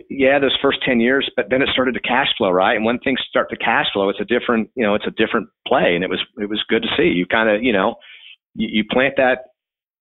yeah, 0.09 0.39
those 0.39 0.57
first 0.61 0.79
10 0.85 0.99
years, 0.99 1.29
but 1.35 1.47
then 1.49 1.61
it 1.61 1.69
started 1.73 1.93
to 1.93 1.99
cash 1.99 2.27
flow, 2.37 2.49
right? 2.49 2.75
And 2.75 2.85
when 2.85 2.99
things 2.99 3.19
start 3.29 3.49
to 3.49 3.57
cash 3.57 3.87
flow, 3.93 4.09
it's 4.09 4.21
a 4.21 4.25
different, 4.25 4.69
you 4.75 4.83
know, 4.83 4.95
it's 4.95 5.05
a 5.05 5.11
different 5.11 5.49
play. 5.67 5.95
And 5.95 6.03
it 6.03 6.09
was, 6.09 6.19
it 6.37 6.49
was 6.49 6.63
good 6.69 6.83
to 6.83 6.87
see 6.97 7.09
you 7.09 7.25
kind 7.25 7.49
of, 7.49 7.61
you 7.61 7.73
know, 7.73 7.95
you, 8.55 8.69
you 8.71 8.83
plant 8.89 9.15
that, 9.17 9.39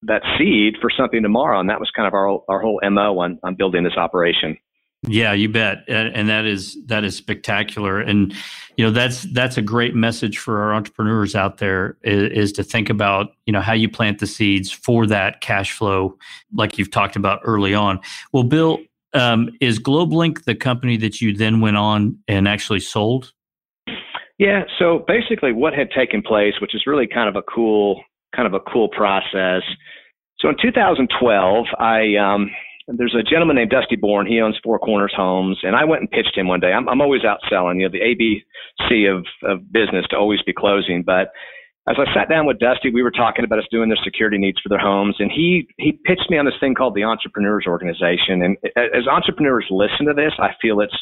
that 0.02 0.22
seed 0.38 0.76
for 0.80 0.90
something 0.96 1.22
tomorrow. 1.22 1.58
And 1.58 1.68
that 1.70 1.80
was 1.80 1.90
kind 1.94 2.06
of 2.06 2.14
our, 2.14 2.40
our 2.48 2.60
whole 2.60 2.80
MO 2.88 3.18
on, 3.18 3.38
on 3.42 3.56
building 3.56 3.82
this 3.82 3.96
operation. 3.96 4.56
Yeah, 5.08 5.32
you 5.32 5.48
bet, 5.48 5.84
and 5.88 6.28
that 6.28 6.44
is 6.44 6.76
that 6.84 7.04
is 7.04 7.16
spectacular, 7.16 8.00
and 8.00 8.34
you 8.76 8.84
know 8.84 8.90
that's 8.90 9.22
that's 9.32 9.56
a 9.56 9.62
great 9.62 9.94
message 9.94 10.36
for 10.36 10.60
our 10.60 10.74
entrepreneurs 10.74 11.34
out 11.34 11.56
there 11.56 11.96
is, 12.02 12.32
is, 12.32 12.52
to 12.52 12.62
think 12.62 12.90
about 12.90 13.28
you 13.46 13.52
know 13.54 13.62
how 13.62 13.72
you 13.72 13.88
plant 13.88 14.18
the 14.18 14.26
seeds 14.26 14.70
for 14.70 15.06
that 15.06 15.40
cash 15.40 15.72
flow, 15.72 16.18
like 16.52 16.76
you've 16.76 16.90
talked 16.90 17.16
about 17.16 17.40
early 17.44 17.72
on. 17.72 17.98
Well, 18.34 18.42
Bill, 18.42 18.78
um, 19.12 19.50
is 19.60 19.78
GlobeLink 19.78 20.44
the 20.44 20.54
company 20.54 20.96
that 20.98 21.20
you 21.20 21.34
then 21.34 21.60
went 21.60 21.76
on 21.76 22.18
and 22.28 22.46
actually 22.46 22.80
sold? 22.80 23.32
Yeah. 24.38 24.62
So 24.78 25.04
basically, 25.06 25.52
what 25.52 25.74
had 25.74 25.90
taken 25.90 26.22
place, 26.22 26.54
which 26.60 26.74
is 26.74 26.84
really 26.86 27.06
kind 27.06 27.28
of 27.28 27.36
a 27.36 27.42
cool, 27.42 28.02
kind 28.34 28.46
of 28.46 28.54
a 28.54 28.60
cool 28.72 28.88
process. 28.88 29.62
So 30.38 30.48
in 30.48 30.56
2012, 30.60 31.66
I 31.78 32.16
um, 32.16 32.50
there's 32.88 33.14
a 33.14 33.22
gentleman 33.22 33.56
named 33.56 33.70
Dusty 33.70 33.96
Bourne. 33.96 34.26
He 34.26 34.40
owns 34.40 34.58
Four 34.64 34.78
Corners 34.78 35.12
Homes, 35.14 35.58
and 35.62 35.76
I 35.76 35.84
went 35.84 36.00
and 36.00 36.10
pitched 36.10 36.36
him 36.36 36.48
one 36.48 36.60
day. 36.60 36.72
I'm, 36.72 36.88
I'm 36.88 37.00
always 37.00 37.24
out 37.24 37.38
selling. 37.48 37.80
You 37.80 37.88
know, 37.88 37.92
the 37.92 38.00
ABC 38.00 39.14
of 39.14 39.26
of 39.44 39.72
business 39.72 40.06
to 40.10 40.16
always 40.16 40.40
be 40.42 40.52
closing, 40.52 41.02
but 41.04 41.32
as 41.90 41.96
I 41.98 42.06
sat 42.14 42.28
down 42.28 42.46
with 42.46 42.60
Dusty, 42.60 42.90
we 42.90 43.02
were 43.02 43.10
talking 43.10 43.44
about 43.44 43.58
us 43.58 43.64
doing 43.70 43.88
their 43.88 43.98
security 44.04 44.38
needs 44.38 44.60
for 44.60 44.68
their 44.68 44.78
homes, 44.78 45.16
and 45.18 45.30
he 45.30 45.66
he 45.78 45.92
pitched 46.04 46.30
me 46.30 46.38
on 46.38 46.44
this 46.44 46.54
thing 46.60 46.74
called 46.74 46.94
the 46.94 47.02
Entrepreneurs 47.02 47.64
Organization. 47.66 48.42
And 48.42 48.56
as 48.76 49.08
entrepreneurs 49.10 49.66
listen 49.70 50.06
to 50.06 50.14
this, 50.14 50.32
I 50.38 50.50
feel 50.62 50.80
it's 50.80 50.96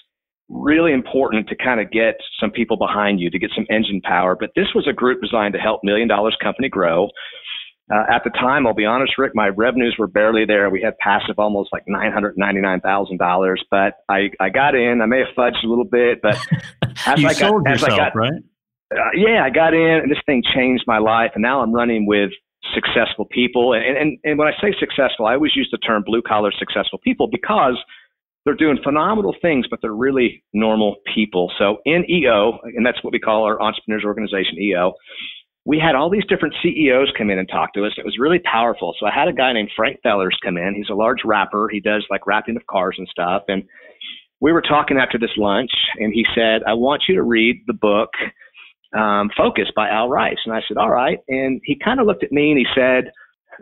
really 0.49 0.93
important 0.93 1.47
to 1.49 1.57
kind 1.57 1.79
of 1.79 1.91
get 1.91 2.15
some 2.41 2.51
people 2.51 2.79
behind 2.79 3.21
you 3.21 3.29
to 3.29 3.39
get 3.39 3.51
some 3.55 3.67
engine 3.69 4.01
power. 4.03 4.35
But 4.35 4.51
this 4.57 4.69
was 4.75 4.87
a 4.89 4.95
group 4.95 5.21
designed 5.21 5.53
to 5.55 5.61
help 5.61 5.81
million 5.85 6.09
dollars 6.09 6.37
company 6.43 6.71
grow. 6.71 7.09
Uh, 7.93 8.05
at 8.11 8.23
the 8.25 8.31
time, 8.31 8.67
I'll 8.67 8.75
be 8.75 8.85
honest, 8.85 9.17
Rick, 9.17 9.33
my 9.35 9.49
revenues 9.49 9.97
were 9.99 10.09
barely 10.09 10.45
there. 10.47 10.69
We 10.71 10.83
had 10.83 10.97
passive 10.99 11.39
almost 11.39 11.69
like 11.71 11.83
nine 11.87 12.13
hundred 12.13 12.39
ninety 12.39 12.63
nine 12.63 12.81
thousand 12.81 13.19
dollars, 13.19 13.63
but 13.71 13.95
I 14.09 14.31
I 14.41 14.49
got 14.49 14.75
in. 14.75 15.03
I 15.03 15.07
may 15.07 15.19
have 15.19 15.37
fudged 15.37 15.63
a 15.65 15.69
little 15.69 15.85
bit, 15.85 16.23
but 16.23 16.39
as 17.07 17.21
you 17.21 17.29
I 17.29 17.33
sold 17.35 17.65
got, 17.65 17.73
yourself, 17.73 17.93
as 17.93 17.95
I 17.95 17.97
got, 17.97 18.17
right? 18.17 18.43
Uh, 18.95 19.13
yeah, 19.15 19.45
I 19.45 19.51
got 19.51 19.75
in, 19.75 20.01
and 20.03 20.11
this 20.11 20.19
thing 20.27 20.43
changed 20.55 20.85
my 20.87 20.99
life. 20.99 21.33
And 21.35 21.43
now 21.43 21.61
I'm 21.61 21.73
running 21.73 22.07
with 22.07 22.31
successful 22.75 23.27
people. 23.31 23.75
And 23.75 23.97
and 23.97 24.19
and 24.25 24.39
when 24.39 24.49
I 24.49 24.53
say 24.61 24.75
successful, 24.79 25.27
I 25.27 25.35
always 25.35 25.55
use 25.55 25.69
the 25.71 25.79
term 25.79 26.03
blue 26.05 26.23
collar 26.23 26.53
successful 26.59 26.99
people 27.03 27.29
because 27.31 27.79
they're 28.45 28.55
doing 28.55 28.79
phenomenal 28.83 29.35
things, 29.43 29.67
but 29.69 29.81
they're 29.83 29.93
really 29.93 30.43
normal 30.55 30.97
people. 31.15 31.53
So 31.59 31.79
in 31.85 32.09
EO, 32.09 32.59
and 32.77 32.87
that's 32.87 33.03
what 33.05 33.13
we 33.13 33.19
call 33.19 33.45
our 33.45 33.61
entrepreneurs 33.61 34.05
organization, 34.05 34.59
EO 34.59 34.95
we 35.69 35.79
had 35.79 35.95
all 35.95 36.09
these 36.09 36.25
different 36.31 36.55
CEOs 36.63 37.13
come 37.17 37.29
in 37.29 37.39
and 37.39 37.47
talk 37.47 37.75
to 37.75 37.85
us. 37.85 37.93
It 37.99 38.05
was 38.07 38.17
really 38.19 38.39
powerful. 38.39 38.95
So 38.99 39.05
I 39.05 39.11
had 39.15 39.29
a 39.29 39.35
guy 39.35 39.53
named 39.53 39.71
Frank 39.77 39.99
Fellers 40.03 40.35
come 40.43 40.57
in. 40.57 40.75
He's 40.75 40.89
a 40.91 40.95
large 40.95 41.19
wrapper. 41.27 41.69
He 41.71 41.79
does 41.79 42.07
like 42.09 42.27
wrapping 42.27 42.57
of 42.57 42.67
cars 42.67 42.95
and 42.97 43.07
stuff. 43.07 43.43
And 43.49 43.65
we 44.41 44.51
were 44.51 44.63
talking 44.63 44.97
after 44.97 45.19
this 45.19 45.37
lunch, 45.37 45.71
and 45.99 46.15
he 46.15 46.25
said, 46.35 46.63
I 46.67 46.73
want 46.73 47.03
you 47.07 47.17
to 47.17 47.23
read 47.23 47.65
the 47.67 47.75
book 47.75 48.09
um, 48.97 49.31
Focus 49.37 49.67
by 49.75 49.89
Al 49.89 50.09
Ries. 50.09 50.37
And 50.45 50.55
I 50.55 50.61
said, 50.67 50.77
All 50.77 50.91
right. 50.91 51.19
And 51.29 51.61
he 51.65 51.79
kind 51.83 52.01
of 52.01 52.07
looked 52.07 52.25
at 52.25 52.33
me 52.33 52.51
and 52.51 52.59
he 52.59 52.67
said, 52.75 53.13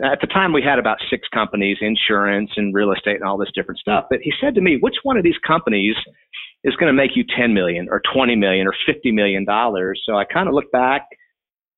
at 0.05 0.21
the 0.21 0.27
time 0.27 0.53
we 0.53 0.63
had 0.63 0.79
about 0.79 0.99
six 1.09 1.27
companies, 1.33 1.79
insurance 1.81 2.51
and 2.57 2.75
real 2.75 2.93
estate 2.93 3.15
and 3.15 3.25
all 3.25 3.39
this 3.39 3.49
different 3.55 3.81
stuff. 3.81 4.05
But 4.11 4.19
he 4.23 4.33
said 4.41 4.55
to 4.57 4.61
me, 4.61 4.77
which 4.81 4.97
one 5.05 5.17
of 5.17 5.25
these 5.25 5.39
companies 5.47 5.97
is 6.65 6.77
going 6.77 6.89
to 6.89 6.93
make 6.93 7.17
you 7.17 7.25
10 7.25 7.55
million 7.55 7.89
or 7.91 8.03
20 8.13 8.37
million 8.37 8.67
or 8.67 8.75
50 8.87 9.11
million 9.13 9.45
dollars? 9.47 10.03
So 10.05 10.17
I 10.17 10.25
kind 10.25 10.49
of 10.49 10.55
looked 10.55 10.73
back 10.73 11.07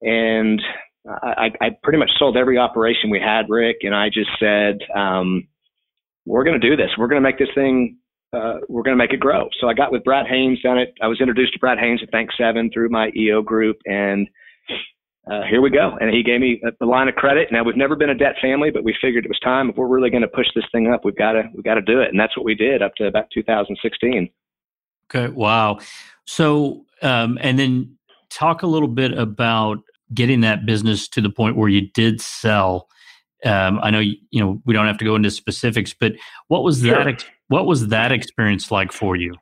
and 0.03 0.61
I, 1.09 1.51
I 1.61 1.71
pretty 1.83 1.99
much 1.99 2.11
sold 2.19 2.37
every 2.37 2.59
operation 2.59 3.11
we 3.11 3.21
had, 3.21 3.49
Rick, 3.49 3.79
and 3.83 3.95
I 3.95 4.09
just 4.09 4.31
said, 4.39 4.79
um, 4.95 5.49
we're 6.27 6.45
going 6.45 6.61
to 6.61 6.71
do 6.71 6.77
this. 6.77 6.91
We're 6.99 7.09
going 7.09 7.23
to 7.23 7.27
make 7.27 7.39
this 7.39 7.49
thing, 7.55 7.97
uh, 8.33 8.55
we're 8.69 8.83
going 8.83 8.97
to 8.97 9.03
make 9.03 9.13
it 9.13 9.21
grow. 9.21 9.49
So 9.61 9.69
I 9.69 9.75
got 9.75 9.93
with 9.93 10.05
Brad 10.05 10.27
Haynes 10.27 10.61
down 10.63 10.79
it. 10.79 10.95
I 11.03 11.07
was 11.07 11.21
introduced 11.21 11.55
to 11.55 11.59
Brad 11.59 11.79
Haynes 11.79 12.01
at 12.03 12.11
Bank 12.11 12.31
Seven 12.37 12.71
through 12.73 12.91
my 12.91 13.11
EO 13.17 13.43
group, 13.43 13.79
and 13.87 14.29
uh, 15.31 15.43
here 15.49 15.61
we 15.61 15.71
go. 15.71 15.97
And 16.01 16.15
he 16.15 16.23
gave 16.23 16.41
me 16.41 16.61
a, 16.65 16.85
a 16.85 16.87
line 16.87 17.09
of 17.09 17.15
credit. 17.15 17.49
Now 17.51 17.65
we've 17.65 17.77
never 17.77 17.97
been 17.97 18.11
a 18.11 18.15
debt 18.15 18.35
family, 18.41 18.71
but 18.71 18.85
we 18.85 18.95
figured 19.01 19.25
it 19.25 19.29
was 19.29 19.41
time. 19.41 19.71
If 19.71 19.77
we're 19.77 19.89
really 19.89 20.11
going 20.11 20.23
to 20.23 20.29
push 20.29 20.47
this 20.55 20.65
thing 20.73 20.93
up, 20.93 21.05
we've 21.05 21.17
got 21.17 21.33
to 21.33 21.45
we've 21.55 21.65
got 21.65 21.75
to 21.75 21.83
do 21.83 22.01
it, 22.01 22.09
and 22.11 22.21
that's 22.21 22.37
what 22.37 22.45
we 22.45 22.55
did 22.55 22.83
up 22.83 22.95
to 22.97 23.07
about 23.07 23.27
2016. 23.33 24.29
Okay. 25.11 25.33
Wow. 25.33 25.79
So, 26.27 26.85
um, 27.01 27.39
and 27.41 27.59
then 27.59 27.97
talk 28.29 28.63
a 28.63 28.67
little 28.67 28.89
bit 28.89 29.17
about 29.17 29.79
getting 30.13 30.43
that 30.43 30.67
business 30.67 31.09
to 31.09 31.23
the 31.23 31.31
point 31.31 31.57
where 31.57 31.69
you 31.69 31.89
did 31.95 32.21
sell. 32.21 32.89
Um, 33.45 33.79
I 33.83 33.91
know 33.91 34.01
you, 34.01 34.17
you 34.31 34.41
know 34.41 34.61
we 34.67 34.75
don't 34.75 34.87
have 34.87 34.99
to 34.99 35.05
go 35.05 35.15
into 35.15 35.31
specifics, 35.31 35.95
but 35.99 36.13
what 36.49 36.63
was 36.63 36.83
sure. 36.83 37.05
that? 37.05 37.25
What 37.49 37.67
was 37.67 37.89
that 37.89 38.13
experience 38.13 38.71
like 38.71 38.93
for 38.93 39.17
you? 39.17 39.35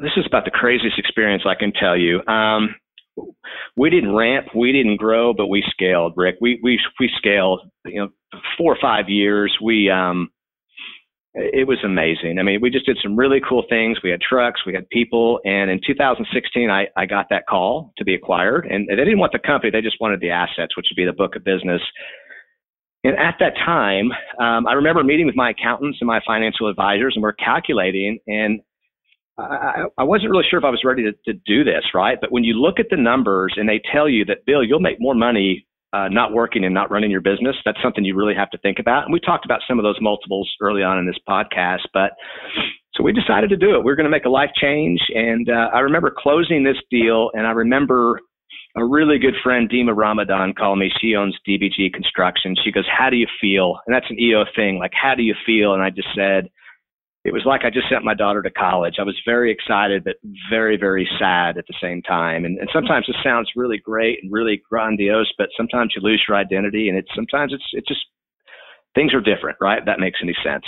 This 0.00 0.12
is 0.16 0.24
about 0.26 0.44
the 0.44 0.50
craziest 0.50 0.98
experience 0.98 1.42
I 1.46 1.54
can 1.54 1.72
tell 1.72 1.96
you. 1.96 2.24
Um, 2.26 2.74
we 3.76 3.90
didn't 3.90 4.14
ramp, 4.14 4.46
we 4.54 4.72
didn't 4.72 4.96
grow, 4.96 5.34
but 5.34 5.48
we 5.48 5.64
scaled, 5.70 6.14
Rick. 6.16 6.36
We 6.40 6.60
we 6.62 6.80
we 7.00 7.10
scaled. 7.16 7.60
You 7.84 8.02
know, 8.02 8.40
four 8.56 8.72
or 8.72 8.78
five 8.80 9.08
years. 9.08 9.56
We 9.60 9.90
um, 9.90 10.30
it 11.34 11.66
was 11.66 11.78
amazing. 11.84 12.38
I 12.38 12.42
mean, 12.42 12.60
we 12.60 12.70
just 12.70 12.86
did 12.86 12.98
some 13.02 13.16
really 13.16 13.40
cool 13.46 13.64
things. 13.68 13.98
We 14.02 14.10
had 14.10 14.20
trucks, 14.20 14.62
we 14.66 14.74
had 14.74 14.88
people, 14.88 15.40
and 15.44 15.70
in 15.70 15.80
2016, 15.86 16.70
I, 16.70 16.88
I 16.96 17.06
got 17.06 17.26
that 17.30 17.46
call 17.48 17.92
to 17.98 18.04
be 18.04 18.14
acquired. 18.14 18.66
And 18.66 18.88
they 18.88 18.96
didn't 18.96 19.18
want 19.18 19.32
the 19.32 19.38
company; 19.38 19.70
they 19.70 19.80
just 19.80 20.00
wanted 20.00 20.20
the 20.20 20.30
assets, 20.30 20.76
which 20.76 20.86
would 20.90 20.96
be 20.96 21.04
the 21.04 21.12
book 21.12 21.36
of 21.36 21.44
business. 21.44 21.82
And 23.04 23.16
at 23.16 23.36
that 23.40 23.54
time, 23.64 24.10
um, 24.40 24.66
I 24.66 24.72
remember 24.72 25.04
meeting 25.04 25.26
with 25.26 25.36
my 25.36 25.50
accountants 25.50 25.98
and 26.00 26.08
my 26.08 26.20
financial 26.26 26.68
advisors, 26.68 27.12
and 27.14 27.22
we're 27.22 27.32
calculating. 27.32 28.18
And 28.26 28.60
I, 29.38 29.84
I 29.96 30.02
wasn't 30.02 30.30
really 30.30 30.44
sure 30.50 30.58
if 30.58 30.64
I 30.64 30.70
was 30.70 30.82
ready 30.84 31.04
to, 31.04 31.12
to 31.32 31.38
do 31.46 31.62
this, 31.62 31.84
right? 31.94 32.18
But 32.20 32.32
when 32.32 32.42
you 32.42 32.54
look 32.54 32.80
at 32.80 32.86
the 32.90 32.96
numbers 32.96 33.54
and 33.56 33.68
they 33.68 33.80
tell 33.92 34.08
you 34.08 34.24
that, 34.24 34.44
Bill, 34.46 34.64
you'll 34.64 34.80
make 34.80 35.00
more 35.00 35.14
money 35.14 35.66
uh, 35.92 36.08
not 36.08 36.32
working 36.32 36.64
and 36.64 36.74
not 36.74 36.90
running 36.90 37.10
your 37.10 37.20
business, 37.20 37.56
that's 37.64 37.80
something 37.82 38.04
you 38.04 38.14
really 38.14 38.34
have 38.34 38.50
to 38.50 38.58
think 38.58 38.78
about. 38.78 39.04
And 39.04 39.12
we 39.12 39.20
talked 39.20 39.44
about 39.44 39.60
some 39.66 39.78
of 39.78 39.84
those 39.84 39.96
multiples 40.00 40.50
early 40.60 40.82
on 40.82 40.98
in 40.98 41.06
this 41.06 41.16
podcast, 41.26 41.86
but 41.94 42.12
so 42.94 43.02
we 43.02 43.12
decided 43.12 43.48
to 43.50 43.56
do 43.56 43.74
it. 43.74 43.84
We 43.84 43.92
are 43.92 43.96
going 43.96 44.04
to 44.04 44.10
make 44.10 44.24
a 44.24 44.30
life 44.30 44.50
change. 44.60 45.00
And 45.14 45.48
uh, 45.48 45.70
I 45.72 45.80
remember 45.80 46.12
closing 46.16 46.64
this 46.64 46.76
deal, 46.90 47.30
and 47.32 47.46
I 47.46 47.52
remember 47.52 48.20
a 48.76 48.84
really 48.84 49.18
good 49.18 49.34
friend, 49.42 49.68
Dima 49.68 49.96
Ramadan, 49.96 50.54
called 50.54 50.78
me. 50.78 50.90
She 51.00 51.16
owns 51.16 51.36
DBG 51.48 51.92
Construction. 51.92 52.54
She 52.62 52.72
goes, 52.72 52.86
How 52.86 53.10
do 53.10 53.16
you 53.16 53.26
feel? 53.40 53.78
And 53.86 53.94
that's 53.94 54.10
an 54.10 54.20
EO 54.20 54.44
thing. 54.54 54.78
Like, 54.78 54.92
how 54.94 55.14
do 55.14 55.22
you 55.22 55.34
feel? 55.46 55.74
And 55.74 55.82
I 55.82 55.90
just 55.90 56.08
said, 56.14 56.50
it 57.24 57.32
was 57.32 57.42
like 57.44 57.64
I 57.64 57.70
just 57.70 57.88
sent 57.90 58.04
my 58.04 58.14
daughter 58.14 58.42
to 58.42 58.50
college. 58.50 58.94
I 58.98 59.02
was 59.02 59.20
very 59.26 59.50
excited, 59.52 60.04
but 60.04 60.16
very, 60.50 60.76
very 60.76 61.08
sad 61.18 61.58
at 61.58 61.66
the 61.66 61.74
same 61.82 62.00
time. 62.02 62.44
And, 62.44 62.58
and 62.58 62.68
sometimes 62.72 63.06
it 63.08 63.16
sounds 63.22 63.50
really 63.56 63.78
great 63.78 64.20
and 64.22 64.32
really 64.32 64.62
grandiose, 64.68 65.30
but 65.36 65.48
sometimes 65.56 65.92
you 65.94 66.02
lose 66.02 66.22
your 66.28 66.36
identity, 66.38 66.88
and 66.88 66.96
it's 66.96 67.10
sometimes 67.14 67.52
it's 67.52 67.64
it's 67.72 67.88
just 67.88 68.00
things 68.94 69.12
are 69.12 69.20
different, 69.20 69.58
right? 69.60 69.84
that 69.84 70.00
makes 70.00 70.20
any 70.22 70.34
sense. 70.44 70.64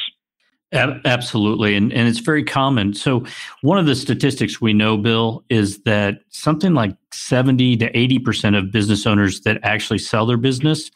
Absolutely. 0.73 1.75
And, 1.75 1.93
and 1.93 2.07
it's 2.07 2.21
very 2.21 2.45
common. 2.45 2.95
So, 2.95 3.25
one 3.63 3.79
of 3.79 3.87
the 3.87 3.97
statistics 3.97 4.61
we 4.61 4.73
know, 4.73 4.97
Bill, 4.97 5.45
is 5.49 5.83
that 5.83 6.21
something 6.29 6.75
like 6.75 6.97
70 7.13 7.77
to 7.79 7.93
80% 7.93 8.57
of 8.57 8.71
business 8.71 9.07
owners 9.07 9.41
that 9.41 9.59
actually 9.63 9.99
sell 9.99 10.27
their 10.27 10.37
business 10.37 10.91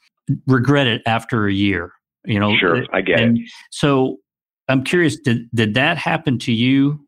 regret 0.47 0.87
it 0.87 1.03
after 1.07 1.47
a 1.47 1.53
year. 1.53 1.93
You 2.25 2.41
know, 2.41 2.57
sure, 2.57 2.87
I 2.93 3.01
get 3.01 3.21
it. 3.21 3.39
So, 3.71 4.19
I'm 4.69 4.85
curious, 4.85 5.17
did, 5.17 5.51
did 5.53 5.75
that 5.75 5.99
happen 5.99 6.39
to 6.41 6.53
you? 6.53 7.05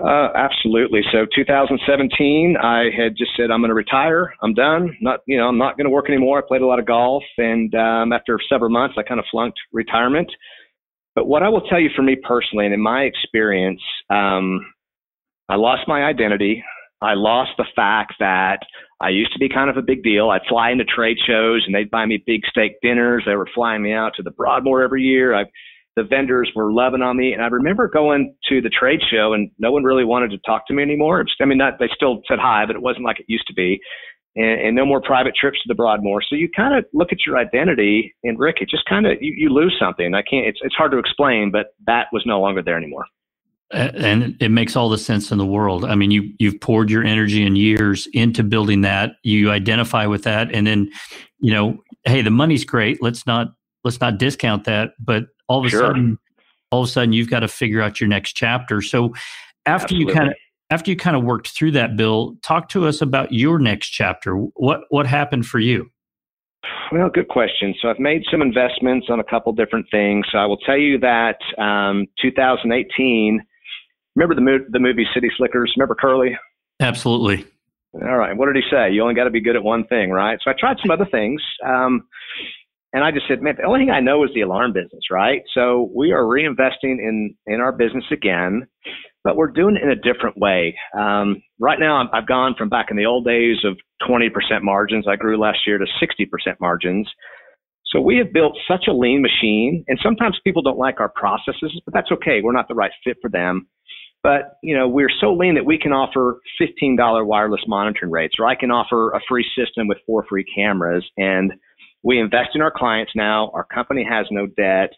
Uh, 0.00 0.28
absolutely. 0.34 1.02
So 1.12 1.26
2017, 1.34 2.56
I 2.56 2.84
had 2.96 3.16
just 3.16 3.32
said, 3.36 3.50
I'm 3.50 3.60
going 3.60 3.68
to 3.68 3.74
retire. 3.74 4.32
I'm 4.42 4.54
done. 4.54 4.96
Not, 5.00 5.20
you 5.26 5.36
know, 5.36 5.46
I'm 5.46 5.58
not 5.58 5.76
going 5.76 5.84
to 5.84 5.90
work 5.90 6.08
anymore. 6.08 6.38
I 6.38 6.42
played 6.46 6.62
a 6.62 6.66
lot 6.66 6.78
of 6.78 6.86
golf. 6.86 7.22
And 7.36 7.74
um, 7.74 8.12
after 8.12 8.38
several 8.48 8.70
months, 8.70 8.94
I 8.98 9.02
kind 9.02 9.20
of 9.20 9.26
flunked 9.30 9.58
retirement. 9.72 10.30
But 11.14 11.26
what 11.26 11.42
I 11.42 11.48
will 11.48 11.62
tell 11.62 11.80
you 11.80 11.90
for 11.94 12.02
me 12.02 12.16
personally, 12.16 12.64
and 12.64 12.74
in 12.74 12.80
my 12.80 13.02
experience, 13.02 13.80
um, 14.10 14.60
I 15.48 15.56
lost 15.56 15.82
my 15.86 16.04
identity. 16.04 16.62
I 17.00 17.14
lost 17.14 17.52
the 17.58 17.66
fact 17.76 18.14
that 18.18 18.58
I 19.00 19.10
used 19.10 19.32
to 19.34 19.38
be 19.38 19.48
kind 19.48 19.68
of 19.68 19.76
a 19.76 19.82
big 19.82 20.02
deal. 20.02 20.30
I'd 20.30 20.46
fly 20.48 20.70
into 20.70 20.84
trade 20.84 21.18
shows 21.26 21.62
and 21.66 21.74
they'd 21.74 21.90
buy 21.90 22.06
me 22.06 22.22
big 22.26 22.40
steak 22.48 22.72
dinners. 22.82 23.22
They 23.26 23.36
were 23.36 23.48
flying 23.54 23.82
me 23.82 23.92
out 23.92 24.12
to 24.16 24.22
the 24.22 24.30
Broadmoor 24.30 24.82
every 24.82 25.02
year. 25.02 25.34
I 25.34 25.44
the 25.96 26.02
vendors 26.02 26.50
were 26.54 26.72
loving 26.72 27.02
on 27.02 27.16
me. 27.16 27.32
And 27.32 27.42
I 27.42 27.46
remember 27.46 27.88
going 27.88 28.34
to 28.48 28.60
the 28.60 28.68
trade 28.68 29.00
show 29.10 29.32
and 29.32 29.50
no 29.58 29.70
one 29.70 29.84
really 29.84 30.04
wanted 30.04 30.30
to 30.32 30.38
talk 30.38 30.66
to 30.66 30.74
me 30.74 30.82
anymore. 30.82 31.24
I 31.40 31.44
mean, 31.44 31.58
not, 31.58 31.78
they 31.78 31.88
still 31.94 32.20
said 32.26 32.38
hi, 32.40 32.64
but 32.66 32.76
it 32.76 32.82
wasn't 32.82 33.04
like 33.04 33.20
it 33.20 33.26
used 33.28 33.46
to 33.46 33.54
be. 33.54 33.80
And, 34.36 34.60
and 34.60 34.76
no 34.76 34.84
more 34.84 35.00
private 35.00 35.34
trips 35.38 35.58
to 35.62 35.68
the 35.68 35.74
Broadmoor. 35.74 36.20
So 36.22 36.34
you 36.34 36.48
kind 36.54 36.76
of 36.76 36.84
look 36.92 37.12
at 37.12 37.18
your 37.24 37.38
identity 37.38 38.14
and 38.24 38.38
Rick, 38.38 38.56
it 38.60 38.68
just 38.68 38.84
kind 38.88 39.06
of, 39.06 39.12
you, 39.20 39.32
you 39.36 39.48
lose 39.48 39.76
something. 39.78 40.12
I 40.14 40.22
can't, 40.22 40.46
it's, 40.46 40.58
it's 40.62 40.74
hard 40.74 40.90
to 40.92 40.98
explain, 40.98 41.52
but 41.52 41.68
that 41.86 42.06
was 42.12 42.24
no 42.26 42.40
longer 42.40 42.62
there 42.62 42.76
anymore. 42.76 43.04
And 43.70 44.36
it 44.40 44.50
makes 44.50 44.76
all 44.76 44.88
the 44.88 44.98
sense 44.98 45.32
in 45.32 45.38
the 45.38 45.46
world. 45.46 45.84
I 45.84 45.94
mean, 45.94 46.10
you 46.10 46.30
you've 46.38 46.60
poured 46.60 46.90
your 46.90 47.02
energy 47.02 47.44
and 47.44 47.56
years 47.56 48.06
into 48.12 48.44
building 48.44 48.82
that. 48.82 49.12
You 49.24 49.50
identify 49.50 50.06
with 50.06 50.22
that, 50.24 50.54
and 50.54 50.66
then, 50.66 50.90
you 51.40 51.52
know, 51.52 51.78
hey, 52.04 52.22
the 52.22 52.30
money's 52.30 52.64
great. 52.64 53.02
Let's 53.02 53.26
not 53.26 53.48
let's 53.82 54.00
not 54.00 54.18
discount 54.18 54.64
that. 54.64 54.90
But 55.00 55.24
all 55.48 55.60
of 55.60 55.66
a 55.66 55.70
sure. 55.70 55.80
sudden 55.80 56.18
all 56.70 56.82
of 56.82 56.88
a 56.88 56.90
sudden 56.90 57.12
you've 57.12 57.30
got 57.30 57.40
to 57.40 57.48
figure 57.48 57.80
out 57.80 58.00
your 58.00 58.08
next 58.08 58.32
chapter 58.32 58.80
so 58.80 59.12
after 59.66 59.84
Absolutely. 59.84 60.12
you 60.12 60.18
kind 60.18 60.28
of 60.30 60.34
after 60.74 60.90
you 60.90 60.96
kind 60.96 61.16
of 61.16 61.22
worked 61.22 61.48
through 61.48 61.70
that 61.70 61.96
bill 61.96 62.36
talk 62.42 62.68
to 62.68 62.84
us 62.84 63.00
about 63.00 63.32
your 63.32 63.60
next 63.60 63.90
chapter. 63.90 64.34
What 64.34 64.80
what 64.88 65.06
happened 65.06 65.46
for 65.46 65.60
you? 65.60 65.88
Well 66.90 67.08
good 67.10 67.28
question. 67.28 67.74
So 67.80 67.88
i've 67.88 68.00
made 68.00 68.22
some 68.28 68.42
investments 68.42 69.06
on 69.08 69.20
a 69.20 69.24
couple 69.24 69.52
different 69.52 69.86
things. 69.90 70.26
So 70.32 70.38
i 70.38 70.46
will 70.46 70.56
tell 70.58 70.76
you 70.76 70.98
that 70.98 71.38
um, 71.62 72.06
2018 72.20 73.40
remember 74.16 74.34
the, 74.34 74.40
mo- 74.40 74.66
the 74.68 74.80
movie 74.80 75.06
city 75.14 75.28
slickers? 75.36 75.72
Remember 75.76 75.94
curly? 75.94 76.36
Absolutely. 76.80 77.46
All 77.94 78.16
right. 78.16 78.36
What 78.36 78.46
did 78.46 78.56
he 78.56 78.68
say? 78.68 78.90
You 78.92 79.02
only 79.02 79.14
got 79.14 79.24
to 79.24 79.30
be 79.30 79.40
good 79.40 79.54
at 79.54 79.62
one 79.62 79.86
thing 79.86 80.10
right? 80.10 80.40
So 80.42 80.50
i 80.50 80.54
tried 80.58 80.78
some 80.82 80.90
other 80.90 81.06
things 81.06 81.40
um, 81.64 82.08
and 82.92 83.02
I 83.02 83.10
just 83.10 83.26
said, 83.26 83.42
man, 83.42 83.56
the 83.58 83.64
only 83.64 83.80
thing 83.80 83.90
I 83.90 83.98
know 83.98 84.22
is 84.22 84.30
the 84.34 84.42
alarm 84.42 84.72
business, 84.72 85.02
right? 85.10 85.42
So 85.52 85.90
we 85.94 86.12
are 86.12 86.22
reinvesting 86.22 86.98
in 87.00 87.34
in 87.46 87.60
our 87.60 87.72
business 87.72 88.04
again, 88.12 88.68
but 89.24 89.36
we're 89.36 89.50
doing 89.50 89.76
it 89.76 89.82
in 89.82 89.90
a 89.90 89.96
different 89.96 90.36
way. 90.36 90.76
Um, 90.96 91.42
right 91.58 91.80
now, 91.80 92.08
I've 92.12 92.28
gone 92.28 92.54
from 92.56 92.68
back 92.68 92.86
in 92.90 92.96
the 92.96 93.06
old 93.06 93.24
days 93.24 93.56
of 93.64 93.76
20% 94.08 94.28
margins. 94.62 95.06
I 95.08 95.16
grew 95.16 95.38
last 95.38 95.60
year 95.66 95.78
to 95.78 95.84
60% 95.84 96.26
margins. 96.60 97.08
So 97.86 98.00
we 98.00 98.18
have 98.18 98.32
built 98.32 98.56
such 98.68 98.84
a 98.88 98.92
lean 98.92 99.22
machine, 99.22 99.84
and 99.88 99.98
sometimes 100.02 100.38
people 100.44 100.62
don't 100.62 100.78
like 100.78 101.00
our 101.00 101.08
processes, 101.08 101.80
but 101.84 101.94
that's 101.94 102.10
okay. 102.12 102.40
We're 102.42 102.52
not 102.52 102.68
the 102.68 102.74
right 102.74 102.92
fit 103.02 103.16
for 103.22 103.30
them. 103.30 103.66
But 104.22 104.56
you 104.62 104.76
know, 104.76 104.88
we're 104.88 105.10
so 105.20 105.32
lean 105.34 105.54
that 105.54 105.66
we 105.66 105.78
can 105.78 105.92
offer 105.92 106.40
$15 106.60 107.26
wireless 107.26 107.60
monitoring 107.66 108.10
rates, 108.10 108.34
or 108.38 108.46
I 108.46 108.54
can 108.54 108.70
offer 108.70 109.10
a 109.12 109.20
free 109.28 109.46
system 109.56 109.86
with 109.86 109.98
four 110.06 110.24
free 110.28 110.44
cameras 110.56 111.04
and 111.18 111.52
we 112.04 112.20
invest 112.20 112.50
in 112.54 112.60
our 112.60 112.70
clients 112.70 113.12
now. 113.16 113.50
Our 113.54 113.64
company 113.64 114.06
has 114.08 114.26
no 114.30 114.46
debt, 114.46 114.90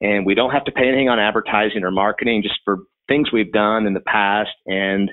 and 0.00 0.26
we 0.26 0.34
don't 0.34 0.50
have 0.50 0.64
to 0.64 0.72
pay 0.72 0.88
anything 0.88 1.08
on 1.08 1.20
advertising 1.20 1.84
or 1.84 1.90
marketing 1.90 2.42
just 2.42 2.58
for 2.64 2.78
things 3.08 3.32
we've 3.32 3.52
done 3.52 3.86
in 3.86 3.94
the 3.94 4.00
past. 4.00 4.50
And 4.66 5.10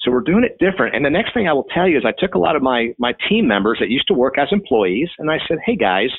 so 0.00 0.10
we're 0.10 0.20
doing 0.20 0.44
it 0.44 0.58
different. 0.58 0.94
And 0.94 1.04
the 1.04 1.10
next 1.10 1.32
thing 1.34 1.48
I 1.48 1.52
will 1.52 1.66
tell 1.74 1.88
you 1.88 1.96
is 1.96 2.04
I 2.06 2.12
took 2.18 2.34
a 2.34 2.38
lot 2.38 2.56
of 2.56 2.62
my 2.62 2.88
my 2.98 3.14
team 3.28 3.46
members 3.48 3.78
that 3.80 3.88
used 3.88 4.08
to 4.08 4.14
work 4.14 4.38
as 4.38 4.48
employees, 4.52 5.08
and 5.18 5.30
I 5.30 5.38
said, 5.48 5.58
"Hey 5.64 5.76
guys, 5.76 6.10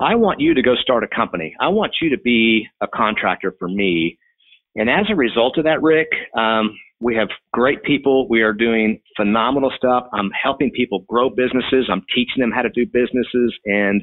I 0.00 0.14
want 0.16 0.40
you 0.40 0.54
to 0.54 0.62
go 0.62 0.74
start 0.74 1.04
a 1.04 1.08
company. 1.08 1.54
I 1.60 1.68
want 1.68 1.94
you 2.02 2.10
to 2.10 2.18
be 2.18 2.66
a 2.80 2.86
contractor 2.88 3.54
for 3.58 3.68
me." 3.68 4.18
And 4.74 4.90
as 4.90 5.06
a 5.08 5.14
result 5.14 5.56
of 5.56 5.64
that, 5.64 5.82
Rick, 5.82 6.08
um, 6.36 6.76
we 7.00 7.14
have 7.16 7.28
great 7.52 7.82
people. 7.82 8.28
We 8.28 8.42
are 8.42 8.52
doing 8.52 9.00
phenomenal 9.16 9.70
stuff. 9.76 10.06
I'm 10.12 10.30
helping 10.30 10.70
people 10.70 11.04
grow 11.08 11.30
businesses. 11.30 11.88
I'm 11.90 12.04
teaching 12.14 12.40
them 12.40 12.50
how 12.50 12.62
to 12.62 12.70
do 12.70 12.86
businesses. 12.86 13.54
And, 13.64 14.02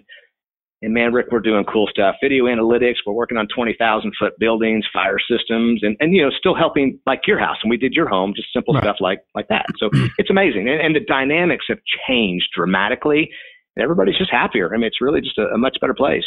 and 0.83 0.93
man, 0.93 1.13
Rick, 1.13 1.27
we're 1.31 1.39
doing 1.39 1.63
cool 1.65 1.87
stuff. 1.87 2.15
Video 2.21 2.45
analytics. 2.45 2.95
We're 3.05 3.13
working 3.13 3.37
on 3.37 3.47
20,000 3.53 4.13
foot 4.19 4.37
buildings, 4.37 4.85
fire 4.91 5.17
systems, 5.17 5.81
and, 5.81 5.95
and, 5.99 6.13
you 6.13 6.21
know, 6.21 6.29
still 6.29 6.55
helping 6.55 6.99
like 7.05 7.21
your 7.25 7.39
house. 7.39 7.57
And 7.63 7.69
we 7.69 7.77
did 7.77 7.93
your 7.93 8.07
home, 8.09 8.33
just 8.35 8.49
simple 8.53 8.73
right. 8.73 8.83
stuff 8.83 8.97
like, 8.99 9.19
like 9.33 9.47
that. 9.47 9.65
So 9.77 9.89
it's 10.17 10.29
amazing. 10.29 10.69
And, 10.69 10.81
and 10.81 10.95
the 10.95 10.99
dynamics 10.99 11.65
have 11.69 11.79
changed 12.07 12.49
dramatically. 12.53 13.29
And 13.75 13.83
everybody's 13.83 14.17
just 14.17 14.31
happier. 14.31 14.73
I 14.73 14.77
mean, 14.77 14.85
it's 14.85 15.01
really 15.01 15.21
just 15.21 15.37
a, 15.37 15.47
a 15.47 15.57
much 15.57 15.77
better 15.79 15.95
place. 15.95 16.25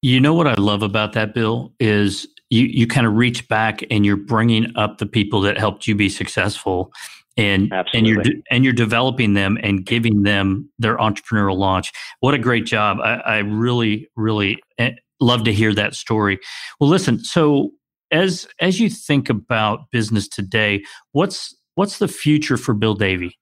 You 0.00 0.20
know 0.20 0.32
what 0.32 0.46
I 0.46 0.54
love 0.54 0.82
about 0.82 1.12
that, 1.12 1.34
Bill, 1.34 1.74
is 1.78 2.26
you 2.50 2.64
you 2.64 2.86
kind 2.86 3.06
of 3.06 3.14
reach 3.14 3.46
back 3.48 3.84
and 3.90 4.06
you're 4.06 4.16
bringing 4.16 4.74
up 4.76 4.98
the 4.98 5.06
people 5.06 5.40
that 5.42 5.58
helped 5.58 5.86
you 5.86 5.94
be 5.94 6.08
successful 6.08 6.92
and 7.38 7.72
Absolutely. 7.72 7.98
and 7.98 8.06
you're 8.06 8.34
and 8.50 8.64
you're 8.64 8.72
developing 8.74 9.32
them 9.32 9.58
and 9.62 9.86
giving 9.86 10.24
them 10.24 10.70
their 10.78 10.98
entrepreneurial 10.98 11.56
launch. 11.56 11.92
What 12.20 12.34
a 12.34 12.38
great 12.38 12.66
job. 12.66 12.98
I, 13.00 13.14
I 13.14 13.38
really 13.38 14.08
really 14.16 14.58
eh, 14.78 14.90
love 15.20 15.44
to 15.44 15.52
hear 15.52 15.72
that 15.74 15.94
story. 15.94 16.38
Well 16.80 16.90
listen 16.90 17.24
so 17.24 17.70
as 18.10 18.46
as 18.60 18.80
you 18.80 18.90
think 18.90 19.28
about 19.28 19.90
business 19.90 20.28
today 20.28 20.82
what's 21.12 21.54
what's 21.74 21.98
the 21.98 22.08
future 22.08 22.56
for 22.56 22.74
bill 22.74 22.94
davey 22.94 23.37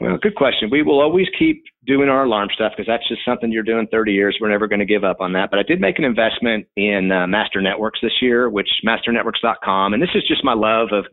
well, 0.00 0.18
good 0.20 0.34
question. 0.34 0.70
We 0.70 0.82
will 0.82 1.00
always 1.00 1.26
keep 1.38 1.64
doing 1.86 2.08
our 2.08 2.24
alarm 2.24 2.48
stuff 2.54 2.72
because 2.76 2.86
that's 2.86 3.06
just 3.08 3.20
something 3.24 3.52
you're 3.52 3.62
doing 3.62 3.86
30 3.90 4.12
years. 4.12 4.36
We're 4.40 4.50
never 4.50 4.66
going 4.66 4.80
to 4.80 4.86
give 4.86 5.04
up 5.04 5.18
on 5.20 5.32
that. 5.34 5.50
But 5.50 5.58
I 5.58 5.62
did 5.62 5.80
make 5.80 5.98
an 5.98 6.04
investment 6.04 6.66
in 6.76 7.12
uh, 7.12 7.26
Master 7.26 7.60
Networks 7.60 8.00
this 8.02 8.22
year, 8.22 8.48
which 8.48 8.68
masternetworks.com. 8.86 9.94
And 9.94 10.02
this 10.02 10.10
is 10.14 10.22
just 10.26 10.44
my 10.44 10.54
love 10.54 10.88
of 10.92 11.04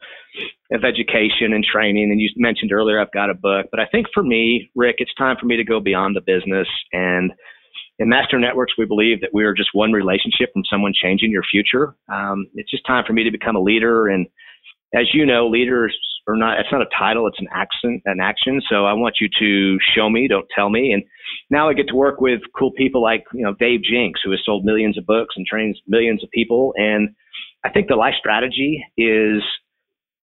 of 0.72 0.86
education 0.86 1.52
and 1.52 1.64
training. 1.64 2.10
And 2.12 2.22
you 2.22 2.30
mentioned 2.38 2.72
earlier 2.72 3.02
I've 3.02 3.12
got 3.12 3.30
a 3.30 3.34
book, 3.34 3.66
but 3.72 3.82
I 3.82 3.86
think 3.92 4.08
for 4.14 4.24
me, 4.24 4.70
Rick, 4.76 4.96
it's 5.00 5.14
time 5.16 5.36
for 5.40 5.46
me 5.46 5.58
to 5.58 5.64
go 5.66 5.82
beyond 5.82 6.16
the 6.16 6.22
business. 6.22 6.68
And 6.94 7.34
in 8.00 8.08
Master 8.10 8.40
Networks, 8.40 8.74
we 8.78 8.86
believe 8.86 9.20
that 9.22 9.32
we 9.34 9.44
are 9.44 9.54
just 9.54 9.70
one 9.74 9.92
relationship 9.92 10.54
from 10.54 10.64
someone 10.72 10.94
changing 10.96 11.32
your 11.32 11.44
future. 11.44 11.96
Um, 12.12 12.48
it's 12.56 12.72
just 12.72 12.86
time 12.88 13.04
for 13.06 13.14
me 13.14 13.24
to 13.26 13.32
become 13.32 13.56
a 13.56 13.62
leader 13.62 14.08
and 14.08 14.26
as 14.94 15.14
you 15.14 15.26
know, 15.26 15.48
leaders 15.48 15.98
are 16.28 16.36
not 16.36 16.60
it's 16.60 16.70
not 16.72 16.82
a 16.82 16.90
title 16.98 17.28
it's 17.28 17.40
an 17.40 17.48
action 17.52 18.02
an 18.06 18.20
action. 18.22 18.62
So 18.70 18.86
i 18.86 18.94
want 18.94 19.16
you 19.20 19.28
to 19.40 19.78
show 19.96 20.10
me 20.10 20.28
don't 20.28 20.46
tell 20.56 20.70
me. 20.70 20.92
And 20.92 21.04
now 21.50 21.70
i 21.70 21.74
get 21.74 21.88
to 21.88 21.96
work 21.96 22.22
with 22.22 22.42
cool 22.58 22.72
people 22.72 23.02
like 23.02 23.24
you 23.34 23.44
know 23.44 23.56
dave 23.60 23.82
jenks 23.84 24.22
who 24.24 24.32
has 24.32 24.40
sold 24.46 24.64
millions 24.64 24.98
of 24.98 25.06
books 25.06 25.36
and 25.36 25.46
trains 25.46 25.80
millions 25.88 26.24
of 26.24 26.30
people. 26.32 26.74
And 26.78 27.10
i 27.64 27.70
think 27.70 27.88
the 27.88 27.96
life 27.96 28.14
strategy 28.20 28.84
is 28.98 29.42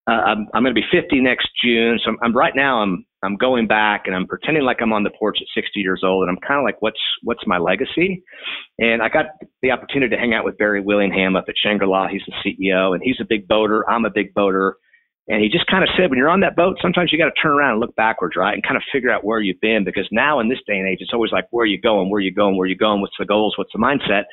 uh, 0.09 0.21
i'm, 0.25 0.47
I'm 0.53 0.63
going 0.63 0.73
to 0.73 0.81
be 0.81 0.87
50 0.91 1.21
next 1.21 1.49
june 1.63 1.99
so 2.03 2.11
I'm, 2.11 2.17
I'm 2.23 2.35
right 2.35 2.53
now 2.55 2.81
i'm 2.81 3.05
i'm 3.23 3.35
going 3.37 3.67
back 3.67 4.03
and 4.05 4.15
i'm 4.15 4.27
pretending 4.27 4.63
like 4.63 4.77
i'm 4.81 4.93
on 4.93 5.03
the 5.03 5.11
porch 5.11 5.37
at 5.41 5.47
60 5.53 5.79
years 5.79 6.01
old 6.03 6.27
and 6.27 6.35
i'm 6.35 6.41
kind 6.47 6.59
of 6.59 6.63
like 6.63 6.81
what's 6.81 6.99
what's 7.23 7.45
my 7.45 7.57
legacy 7.57 8.23
and 8.79 9.01
i 9.01 9.09
got 9.09 9.27
the 9.61 9.71
opportunity 9.71 10.15
to 10.15 10.19
hang 10.19 10.33
out 10.33 10.45
with 10.45 10.57
barry 10.57 10.81
willingham 10.81 11.35
up 11.35 11.45
at 11.47 11.55
shangri-la 11.63 12.07
he's 12.07 12.23
the 12.27 12.33
ceo 12.43 12.93
and 12.93 13.01
he's 13.03 13.17
a 13.21 13.25
big 13.27 13.47
boater 13.47 13.87
i'm 13.89 14.05
a 14.05 14.11
big 14.11 14.33
boater 14.33 14.75
and 15.29 15.43
he 15.43 15.47
just 15.47 15.67
kind 15.67 15.83
of 15.83 15.89
said, 15.95 16.09
when 16.09 16.17
you're 16.17 16.29
on 16.29 16.39
that 16.39 16.55
boat, 16.55 16.77
sometimes 16.81 17.11
you 17.11 17.19
got 17.19 17.25
to 17.25 17.39
turn 17.39 17.51
around 17.51 17.73
and 17.73 17.79
look 17.79 17.95
backwards, 17.95 18.35
right? 18.35 18.55
And 18.55 18.63
kind 18.63 18.75
of 18.75 18.81
figure 18.91 19.11
out 19.11 19.23
where 19.23 19.39
you've 19.39 19.61
been 19.61 19.83
because 19.85 20.07
now 20.11 20.39
in 20.39 20.49
this 20.49 20.57
day 20.65 20.79
and 20.79 20.87
age, 20.87 20.97
it's 21.01 21.13
always 21.13 21.31
like, 21.31 21.45
where 21.51 21.63
are 21.63 21.67
you 21.67 21.79
going? 21.79 22.09
Where 22.09 22.17
are 22.17 22.21
you 22.21 22.33
going? 22.33 22.57
Where 22.57 22.65
are 22.65 22.67
you 22.67 22.75
going? 22.75 22.99
What's 22.99 23.13
the 23.19 23.27
goals? 23.27 23.53
What's 23.55 23.71
the 23.71 23.77
mindset? 23.77 24.23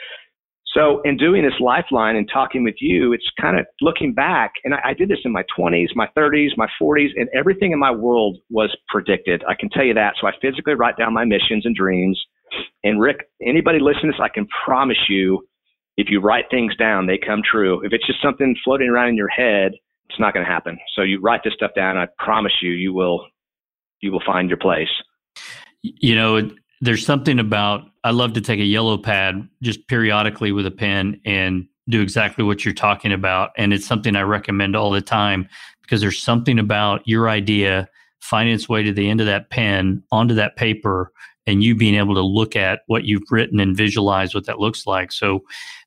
So 0.76 1.00
in 1.04 1.16
doing 1.16 1.42
this 1.42 1.58
lifeline 1.58 2.16
and 2.16 2.28
talking 2.30 2.62
with 2.62 2.74
you, 2.80 3.14
it's 3.14 3.24
kind 3.40 3.58
of 3.58 3.64
looking 3.80 4.12
back. 4.12 4.52
And 4.62 4.74
I, 4.74 4.90
I 4.90 4.94
did 4.94 5.08
this 5.08 5.20
in 5.24 5.32
my 5.32 5.42
20s, 5.58 5.88
my 5.94 6.06
30s, 6.16 6.50
my 6.56 6.68
40s, 6.80 7.08
and 7.16 7.28
everything 7.34 7.72
in 7.72 7.78
my 7.78 7.90
world 7.90 8.36
was 8.50 8.76
predicted. 8.88 9.42
I 9.48 9.54
can 9.58 9.70
tell 9.70 9.84
you 9.84 9.94
that. 9.94 10.14
So 10.20 10.26
I 10.26 10.32
physically 10.42 10.74
write 10.74 10.98
down 10.98 11.14
my 11.14 11.24
missions 11.24 11.64
and 11.64 11.74
dreams. 11.74 12.22
And 12.84 13.00
Rick, 13.00 13.28
anybody 13.40 13.78
listening 13.80 14.12
to 14.12 14.18
this, 14.18 14.20
I 14.22 14.28
can 14.28 14.46
promise 14.66 14.98
you, 15.08 15.46
if 15.96 16.08
you 16.10 16.20
write 16.20 16.44
things 16.50 16.76
down, 16.76 17.06
they 17.06 17.16
come 17.16 17.40
true. 17.50 17.80
If 17.82 17.94
it's 17.94 18.06
just 18.06 18.20
something 18.22 18.54
floating 18.62 18.90
around 18.90 19.08
in 19.08 19.16
your 19.16 19.28
head, 19.28 19.72
it's 20.10 20.20
not 20.20 20.34
going 20.34 20.44
to 20.44 20.52
happen. 20.52 20.78
So 20.94 21.02
you 21.02 21.20
write 21.20 21.40
this 21.42 21.54
stuff 21.54 21.70
down. 21.74 21.96
I 21.96 22.06
promise 22.18 22.52
you, 22.60 22.72
you 22.72 22.92
will, 22.92 23.26
you 24.00 24.12
will 24.12 24.22
find 24.26 24.50
your 24.50 24.58
place. 24.58 24.90
You 25.82 26.14
know, 26.14 26.50
there's 26.80 27.04
something 27.04 27.38
about 27.38 27.90
I 28.04 28.10
love 28.10 28.34
to 28.34 28.40
take 28.40 28.60
a 28.60 28.64
yellow 28.64 28.98
pad 28.98 29.48
just 29.62 29.88
periodically 29.88 30.52
with 30.52 30.66
a 30.66 30.70
pen 30.70 31.20
and 31.24 31.66
do 31.88 32.00
exactly 32.00 32.44
what 32.44 32.64
you're 32.64 32.74
talking 32.74 33.12
about, 33.12 33.50
and 33.56 33.72
it's 33.72 33.86
something 33.86 34.16
I 34.16 34.22
recommend 34.22 34.76
all 34.76 34.90
the 34.90 35.00
time 35.00 35.48
because 35.82 36.00
there's 36.00 36.22
something 36.22 36.58
about 36.58 37.06
your 37.06 37.28
idea 37.28 37.88
finding 38.20 38.54
its 38.54 38.68
way 38.68 38.82
to 38.82 38.92
the 38.92 39.08
end 39.08 39.20
of 39.20 39.26
that 39.26 39.50
pen 39.50 40.02
onto 40.10 40.34
that 40.34 40.56
paper 40.56 41.12
and 41.46 41.62
you 41.62 41.76
being 41.76 41.94
able 41.94 42.14
to 42.14 42.22
look 42.22 42.56
at 42.56 42.80
what 42.86 43.04
you've 43.04 43.30
written 43.30 43.60
and 43.60 43.76
visualize 43.76 44.34
what 44.34 44.46
that 44.46 44.58
looks 44.58 44.86
like. 44.86 45.12
So 45.12 45.44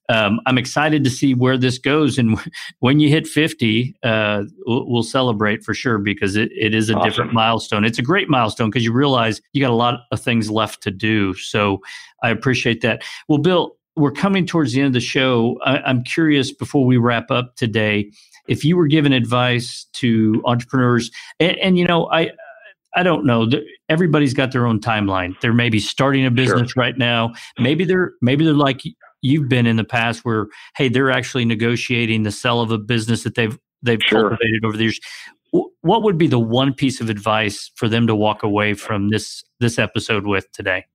um, 0.09 0.41
I'm 0.47 0.57
excited 0.57 1.03
to 1.03 1.09
see 1.09 1.35
where 1.35 1.57
this 1.57 1.77
goes. 1.77 2.17
And 2.17 2.39
when 2.79 2.99
you 2.99 3.09
hit 3.09 3.27
50, 3.27 3.95
uh, 4.03 4.43
we'll, 4.65 4.89
we'll, 4.89 5.03
celebrate 5.03 5.63
for 5.63 5.73
sure 5.73 5.97
because 5.97 6.35
it, 6.35 6.51
it 6.51 6.75
is 6.75 6.89
a 6.89 6.95
awesome. 6.95 7.09
different 7.09 7.33
milestone. 7.33 7.85
It's 7.85 7.99
a 7.99 8.03
great 8.03 8.29
milestone 8.29 8.69
because 8.69 8.83
you 8.83 8.91
realize 8.91 9.41
you 9.53 9.61
got 9.61 9.71
a 9.71 9.75
lot 9.75 10.01
of 10.11 10.19
things 10.19 10.51
left 10.51 10.83
to 10.83 10.91
do. 10.91 11.33
So 11.35 11.79
I 12.21 12.29
appreciate 12.29 12.81
that. 12.81 13.03
Well, 13.27 13.37
Bill, 13.37 13.77
we're 13.95 14.11
coming 14.11 14.45
towards 14.45 14.73
the 14.73 14.81
end 14.81 14.87
of 14.87 14.93
the 14.93 14.99
show. 14.99 15.57
I, 15.63 15.77
I'm 15.79 16.03
curious 16.03 16.51
before 16.51 16.85
we 16.85 16.97
wrap 16.97 17.31
up 17.31 17.55
today, 17.55 18.11
if 18.47 18.65
you 18.65 18.77
were 18.77 18.87
given 18.87 19.13
advice 19.13 19.85
to 19.93 20.41
entrepreneurs, 20.45 21.11
and, 21.39 21.57
and 21.57 21.77
you 21.77 21.85
know, 21.85 22.09
I, 22.11 22.31
I 22.95 23.03
don't 23.03 23.25
know. 23.25 23.47
Everybody's 23.87 24.33
got 24.33 24.51
their 24.51 24.65
own 24.65 24.79
timeline. 24.79 25.39
They're 25.41 25.53
maybe 25.53 25.79
starting 25.79 26.25
a 26.25 26.31
business 26.31 26.71
sure. 26.71 26.81
right 26.81 26.97
now. 26.97 27.33
Maybe 27.59 27.85
they're 27.85 28.13
maybe 28.21 28.45
they're 28.45 28.53
like 28.53 28.81
you've 29.21 29.49
been 29.49 29.65
in 29.65 29.75
the 29.75 29.83
past 29.83 30.23
where 30.25 30.47
hey 30.75 30.89
they're 30.89 31.11
actually 31.11 31.45
negotiating 31.45 32.23
the 32.23 32.31
sell 32.31 32.61
of 32.61 32.71
a 32.71 32.77
business 32.77 33.23
that 33.23 33.35
they've 33.35 33.57
they've 33.81 34.01
sure. 34.01 34.29
cultivated 34.29 34.65
over 34.65 34.77
the 34.77 34.83
years. 34.83 34.99
What 35.81 36.03
would 36.03 36.17
be 36.17 36.27
the 36.27 36.39
one 36.39 36.73
piece 36.73 37.01
of 37.01 37.09
advice 37.09 37.71
for 37.75 37.89
them 37.89 38.05
to 38.07 38.15
walk 38.15 38.43
away 38.43 38.73
from 38.73 39.09
this 39.09 39.43
this 39.59 39.79
episode 39.79 40.25
with 40.25 40.51
today? 40.51 40.85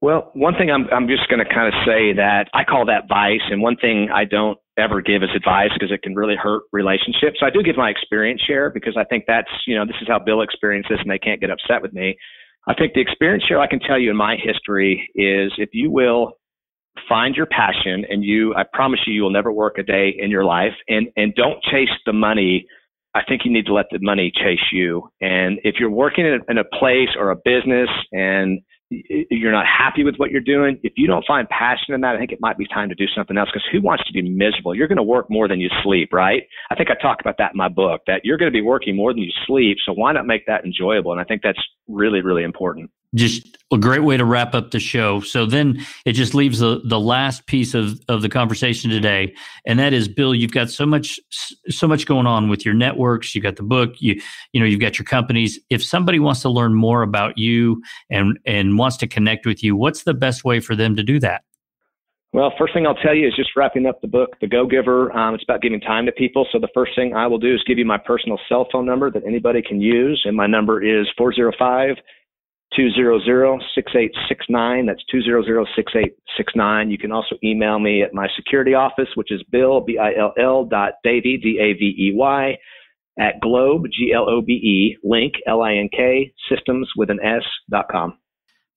Well 0.00 0.32
one 0.34 0.54
thing 0.56 0.70
i'm, 0.70 0.88
I'm 0.92 1.06
just 1.06 1.28
going 1.28 1.38
to 1.38 1.54
kind 1.54 1.68
of 1.68 1.74
say 1.86 2.12
that 2.14 2.46
i 2.54 2.64
call 2.64 2.86
that 2.86 3.04
vice 3.08 3.46
and 3.50 3.62
one 3.62 3.76
thing 3.76 4.08
i 4.12 4.24
don't 4.24 4.58
ever 4.76 5.00
give 5.02 5.22
as 5.22 5.28
advice 5.36 5.70
because 5.74 5.92
it 5.92 6.02
can 6.02 6.14
really 6.14 6.34
hurt 6.34 6.62
relationships. 6.72 7.38
So 7.38 7.46
i 7.46 7.50
do 7.50 7.62
give 7.62 7.76
my 7.76 7.90
experience 7.90 8.42
share 8.42 8.70
because 8.70 8.96
i 8.98 9.04
think 9.04 9.24
that's 9.28 9.50
you 9.66 9.76
know 9.76 9.86
this 9.86 9.96
is 10.02 10.08
how 10.08 10.18
bill 10.18 10.42
experienced 10.42 10.88
this 10.90 10.98
and 11.00 11.10
they 11.10 11.18
can't 11.18 11.40
get 11.40 11.50
upset 11.50 11.82
with 11.82 11.92
me. 11.92 12.16
I 12.66 12.74
think 12.74 12.94
the 12.94 13.00
experience 13.00 13.44
share 13.44 13.60
i 13.60 13.68
can 13.68 13.78
tell 13.78 13.98
you 13.98 14.10
in 14.10 14.16
my 14.16 14.36
history 14.42 15.08
is 15.14 15.52
if 15.58 15.68
you 15.72 15.90
will 15.92 16.32
find 17.08 17.34
your 17.34 17.46
passion 17.46 18.04
and 18.08 18.24
you 18.24 18.54
i 18.54 18.62
promise 18.72 19.00
you 19.06 19.14
you 19.14 19.22
will 19.22 19.32
never 19.32 19.52
work 19.52 19.78
a 19.78 19.82
day 19.82 20.14
in 20.18 20.30
your 20.30 20.44
life 20.44 20.74
and 20.88 21.08
and 21.16 21.34
don't 21.34 21.62
chase 21.62 21.88
the 22.06 22.12
money 22.12 22.66
i 23.14 23.20
think 23.26 23.42
you 23.44 23.52
need 23.52 23.66
to 23.66 23.72
let 23.72 23.86
the 23.90 23.98
money 24.00 24.30
chase 24.34 24.66
you 24.72 25.08
and 25.20 25.58
if 25.64 25.76
you're 25.78 25.90
working 25.90 26.26
in 26.26 26.34
a, 26.34 26.50
in 26.50 26.58
a 26.58 26.64
place 26.78 27.08
or 27.18 27.30
a 27.30 27.36
business 27.36 27.88
and 28.12 28.60
you're 29.30 29.52
not 29.52 29.66
happy 29.66 30.04
with 30.04 30.16
what 30.16 30.30
you're 30.30 30.40
doing, 30.40 30.78
if 30.82 30.92
you 30.96 31.06
don't 31.06 31.24
find 31.26 31.48
passion 31.48 31.94
in 31.94 32.00
that, 32.02 32.14
I 32.14 32.18
think 32.18 32.32
it 32.32 32.40
might 32.40 32.58
be 32.58 32.66
time 32.66 32.88
to 32.88 32.94
do 32.94 33.06
something 33.14 33.36
else 33.36 33.48
because 33.52 33.66
who 33.72 33.80
wants 33.80 34.04
to 34.06 34.12
be 34.12 34.22
miserable? 34.22 34.74
You're 34.74 34.88
going 34.88 34.96
to 34.96 35.02
work 35.02 35.26
more 35.30 35.48
than 35.48 35.60
you 35.60 35.70
sleep, 35.82 36.12
right? 36.12 36.42
I 36.70 36.74
think 36.74 36.90
I 36.90 36.94
talk 37.00 37.18
about 37.20 37.36
that 37.38 37.52
in 37.52 37.56
my 37.56 37.68
book 37.68 38.02
that 38.06 38.20
you're 38.24 38.36
going 38.36 38.50
to 38.50 38.56
be 38.56 38.62
working 38.62 38.96
more 38.96 39.12
than 39.12 39.22
you 39.22 39.32
sleep. 39.46 39.78
So 39.84 39.92
why 39.92 40.12
not 40.12 40.26
make 40.26 40.46
that 40.46 40.64
enjoyable? 40.64 41.12
And 41.12 41.20
I 41.20 41.24
think 41.24 41.42
that's 41.42 41.62
really, 41.88 42.20
really 42.20 42.42
important. 42.42 42.90
Just 43.14 43.58
a 43.72 43.78
great 43.78 44.04
way 44.04 44.16
to 44.16 44.24
wrap 44.24 44.54
up 44.54 44.70
the 44.70 44.80
show. 44.80 45.20
So 45.20 45.46
then 45.46 45.84
it 46.04 46.12
just 46.12 46.34
leaves 46.34 46.58
the, 46.58 46.80
the 46.84 47.00
last 47.00 47.46
piece 47.46 47.74
of, 47.74 48.00
of 48.08 48.22
the 48.22 48.28
conversation 48.28 48.90
today. 48.90 49.34
And 49.66 49.78
that 49.78 49.92
is, 49.92 50.08
Bill, 50.08 50.34
you've 50.34 50.52
got 50.52 50.70
so 50.70 50.84
much, 50.86 51.18
so 51.68 51.88
much 51.88 52.06
going 52.06 52.26
on 52.26 52.48
with 52.48 52.64
your 52.64 52.74
networks. 52.74 53.34
You 53.34 53.40
got 53.40 53.56
the 53.56 53.62
book, 53.62 53.94
you, 53.98 54.20
you 54.52 54.60
know, 54.60 54.66
you've 54.66 54.80
got 54.80 54.98
your 54.98 55.04
companies. 55.04 55.58
If 55.70 55.82
somebody 55.82 56.18
wants 56.18 56.42
to 56.42 56.50
learn 56.50 56.74
more 56.74 57.02
about 57.02 57.38
you 57.38 57.82
and, 58.10 58.38
and 58.46 58.78
wants 58.78 58.98
to 58.98 59.06
connect 59.06 59.46
with 59.46 59.62
you, 59.62 59.74
what's 59.74 60.04
the 60.04 60.14
best 60.14 60.44
way 60.44 60.60
for 60.60 60.76
them 60.76 60.96
to 60.96 61.02
do 61.02 61.18
that? 61.20 61.42
Well, 62.34 62.50
first 62.58 62.72
thing 62.72 62.86
I'll 62.86 62.94
tell 62.94 63.14
you 63.14 63.28
is 63.28 63.36
just 63.36 63.50
wrapping 63.56 63.84
up 63.84 64.00
the 64.00 64.08
book, 64.08 64.36
The 64.40 64.46
Go 64.46 64.66
Giver. 64.66 65.12
Um, 65.12 65.34
it's 65.34 65.44
about 65.44 65.60
giving 65.60 65.80
time 65.80 66.06
to 66.06 66.12
people. 66.12 66.46
So 66.50 66.58
the 66.58 66.68
first 66.72 66.92
thing 66.96 67.12
I 67.14 67.26
will 67.26 67.38
do 67.38 67.54
is 67.54 67.62
give 67.66 67.76
you 67.76 67.84
my 67.84 67.98
personal 67.98 68.38
cell 68.48 68.66
phone 68.72 68.86
number 68.86 69.10
that 69.10 69.22
anybody 69.26 69.60
can 69.60 69.82
use. 69.82 70.22
And 70.24 70.34
my 70.34 70.46
number 70.46 70.82
is 70.82 71.06
405 71.18 71.96
200-6869. 72.78 74.86
That's 74.86 75.02
200-6869. 75.12 76.90
You 76.90 76.98
can 76.98 77.12
also 77.12 77.36
email 77.44 77.78
me 77.78 78.02
at 78.02 78.14
my 78.14 78.28
security 78.36 78.74
office, 78.74 79.08
which 79.14 79.30
is 79.30 79.42
bill, 79.50 79.80
B-I-L-L 79.80 80.64
dot 80.66 80.94
Davey, 81.04 81.38
D-A-V-E-Y, 81.42 82.58
at 83.18 83.40
globe, 83.40 83.84
G-L-O-B-E, 83.92 84.98
link, 85.04 85.34
L-I-N-K, 85.46 86.32
systems 86.48 86.88
with 86.96 87.10
an 87.10 87.20
S 87.22 87.42
dot 87.70 87.86
com. 87.90 88.16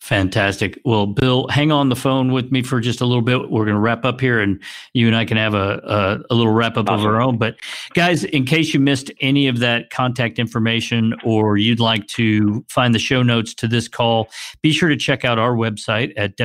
Fantastic. 0.06 0.80
Well, 0.86 1.08
Bill, 1.08 1.48
hang 1.48 1.72
on 1.72 1.90
the 1.90 1.96
phone 1.96 2.32
with 2.32 2.52
me 2.52 2.62
for 2.62 2.80
just 2.80 3.02
a 3.02 3.08
little 3.08 3.24
bit. 3.24 3.50
We're 3.50 3.66
going 3.66 3.74
to 3.74 3.82
wrap 3.82 4.06
up 4.06 4.22
here, 4.22 4.40
and 4.40 4.62
you 4.94 5.08
and 5.08 5.16
I 5.16 5.26
can 5.26 5.36
have 5.36 5.56
a 5.56 5.82
a, 5.84 6.20
a 6.30 6.36
little 6.36 6.54
wrap 6.54 6.78
up 6.78 6.88
awesome. 6.88 7.08
of 7.08 7.12
our 7.12 7.20
own. 7.20 7.40
But 7.40 7.56
guys, 7.96 8.24
in 8.24 8.46
case 8.46 8.72
you 8.72 8.80
missed 8.80 9.10
any 9.20 9.48
of 9.48 9.58
that 9.62 9.90
contact 9.90 10.38
information, 10.38 11.16
or 11.24 11.58
you'd 11.58 11.80
like 11.80 12.06
to 12.10 12.64
find 12.70 12.94
the 12.94 13.00
show 13.00 13.24
notes 13.24 13.56
to 13.56 13.68
this 13.68 13.88
call, 13.88 14.30
be 14.62 14.72
sure 14.72 14.90
to 14.90 14.96
check 14.96 15.26
out 15.26 15.40
our 15.40 15.56
website 15.56 16.14
at 16.18 16.38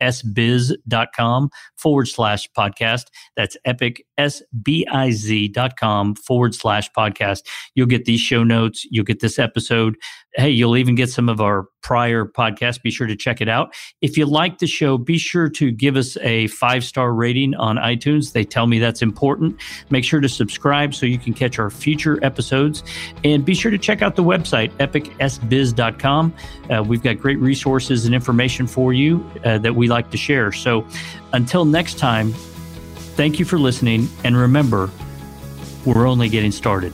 www.epicsbiz.com 0.00 1.50
forward 1.76 2.06
slash 2.06 2.48
podcast. 2.56 3.06
That's 3.36 3.56
epicsbiz.com 3.66 6.14
forward 6.16 6.54
slash 6.54 6.90
podcast. 6.96 7.40
You'll 7.74 7.86
get 7.86 8.04
these 8.04 8.20
show 8.20 8.44
notes. 8.44 8.86
You'll 8.90 9.04
get 9.04 9.20
this 9.20 9.38
episode 9.38 9.96
hey, 10.38 10.50
you'll 10.50 10.76
even 10.76 10.94
get 10.94 11.10
some 11.10 11.28
of 11.28 11.40
our 11.40 11.66
prior 11.88 12.26
podcast. 12.26 12.82
Be 12.82 12.90
sure 12.90 13.06
to 13.06 13.16
check 13.16 13.40
it 13.40 13.48
out. 13.48 13.74
If 14.02 14.18
you 14.18 14.26
like 14.26 14.58
the 14.58 14.66
show, 14.66 14.98
be 14.98 15.16
sure 15.16 15.48
to 15.48 15.70
give 15.70 15.96
us 15.96 16.18
a 16.18 16.48
five 16.48 16.84
star 16.84 17.14
rating 17.14 17.54
on 17.54 17.76
iTunes. 17.76 18.32
They 18.32 18.44
tell 18.44 18.66
me 18.66 18.78
that's 18.78 19.00
important. 19.00 19.58
Make 19.88 20.04
sure 20.04 20.20
to 20.20 20.28
subscribe 20.28 20.94
so 20.94 21.06
you 21.06 21.16
can 21.16 21.32
catch 21.32 21.58
our 21.58 21.70
future 21.70 22.22
episodes. 22.22 22.84
And 23.24 23.42
be 23.42 23.54
sure 23.54 23.70
to 23.70 23.78
check 23.78 24.02
out 24.02 24.16
the 24.16 24.22
website, 24.22 24.70
epicsbiz.com. 24.72 26.34
Uh, 26.68 26.82
we've 26.86 27.02
got 27.02 27.18
great 27.18 27.38
resources 27.38 28.04
and 28.04 28.14
information 28.14 28.66
for 28.66 28.92
you 28.92 29.24
uh, 29.46 29.56
that 29.56 29.74
we 29.74 29.88
like 29.88 30.10
to 30.10 30.18
share. 30.18 30.52
So 30.52 30.86
until 31.32 31.64
next 31.64 31.96
time, 31.96 32.34
thank 33.16 33.38
you 33.38 33.46
for 33.46 33.58
listening. 33.58 34.10
And 34.24 34.36
remember, 34.36 34.90
we're 35.86 36.06
only 36.06 36.28
getting 36.28 36.52
started. 36.52 36.92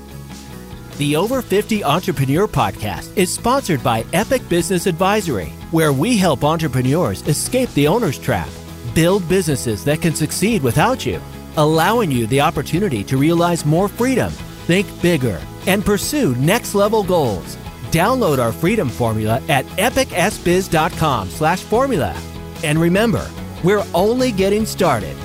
The 0.97 1.17
Over 1.17 1.43
50 1.43 1.83
Entrepreneur 1.83 2.47
Podcast 2.47 3.17
is 3.17 3.29
sponsored 3.35 3.83
by 3.83 4.05
Epic 4.13 4.49
Business 4.49 4.87
Advisory, 4.87 5.49
where 5.73 5.93
we 5.93 6.17
help 6.17 6.45
entrepreneurs 6.45 7.27
escape 7.27 7.69
the 7.71 7.89
owner's 7.89 8.17
trap, 8.17 8.49
build 8.95 9.29
businesses 9.29 9.83
that 9.87 10.01
can 10.01 10.15
succeed 10.15 10.63
without 10.63 11.05
you, 11.05 11.21
allowing 11.57 12.13
you 12.13 12.29
the 12.29 12.41
opportunity 12.41 13.03
to 13.03 13.17
realize 13.17 13.67
more 13.67 13.89
freedom, 13.89 14.31
think 14.69 14.87
bigger, 15.03 15.41
and 15.67 15.85
pursue 15.85 16.37
next 16.37 16.77
level 16.77 17.03
goals. 17.03 17.57
Download 17.91 18.39
our 18.39 18.53
freedom 18.53 18.89
formula 18.89 19.43
at 19.49 19.67
epicsbiz.com 19.79 21.29
slash 21.29 21.63
formula. 21.63 22.17
And 22.63 22.79
remember, 22.79 23.29
we're 23.65 23.85
only 23.95 24.31
getting 24.31 24.65
started. 24.65 25.17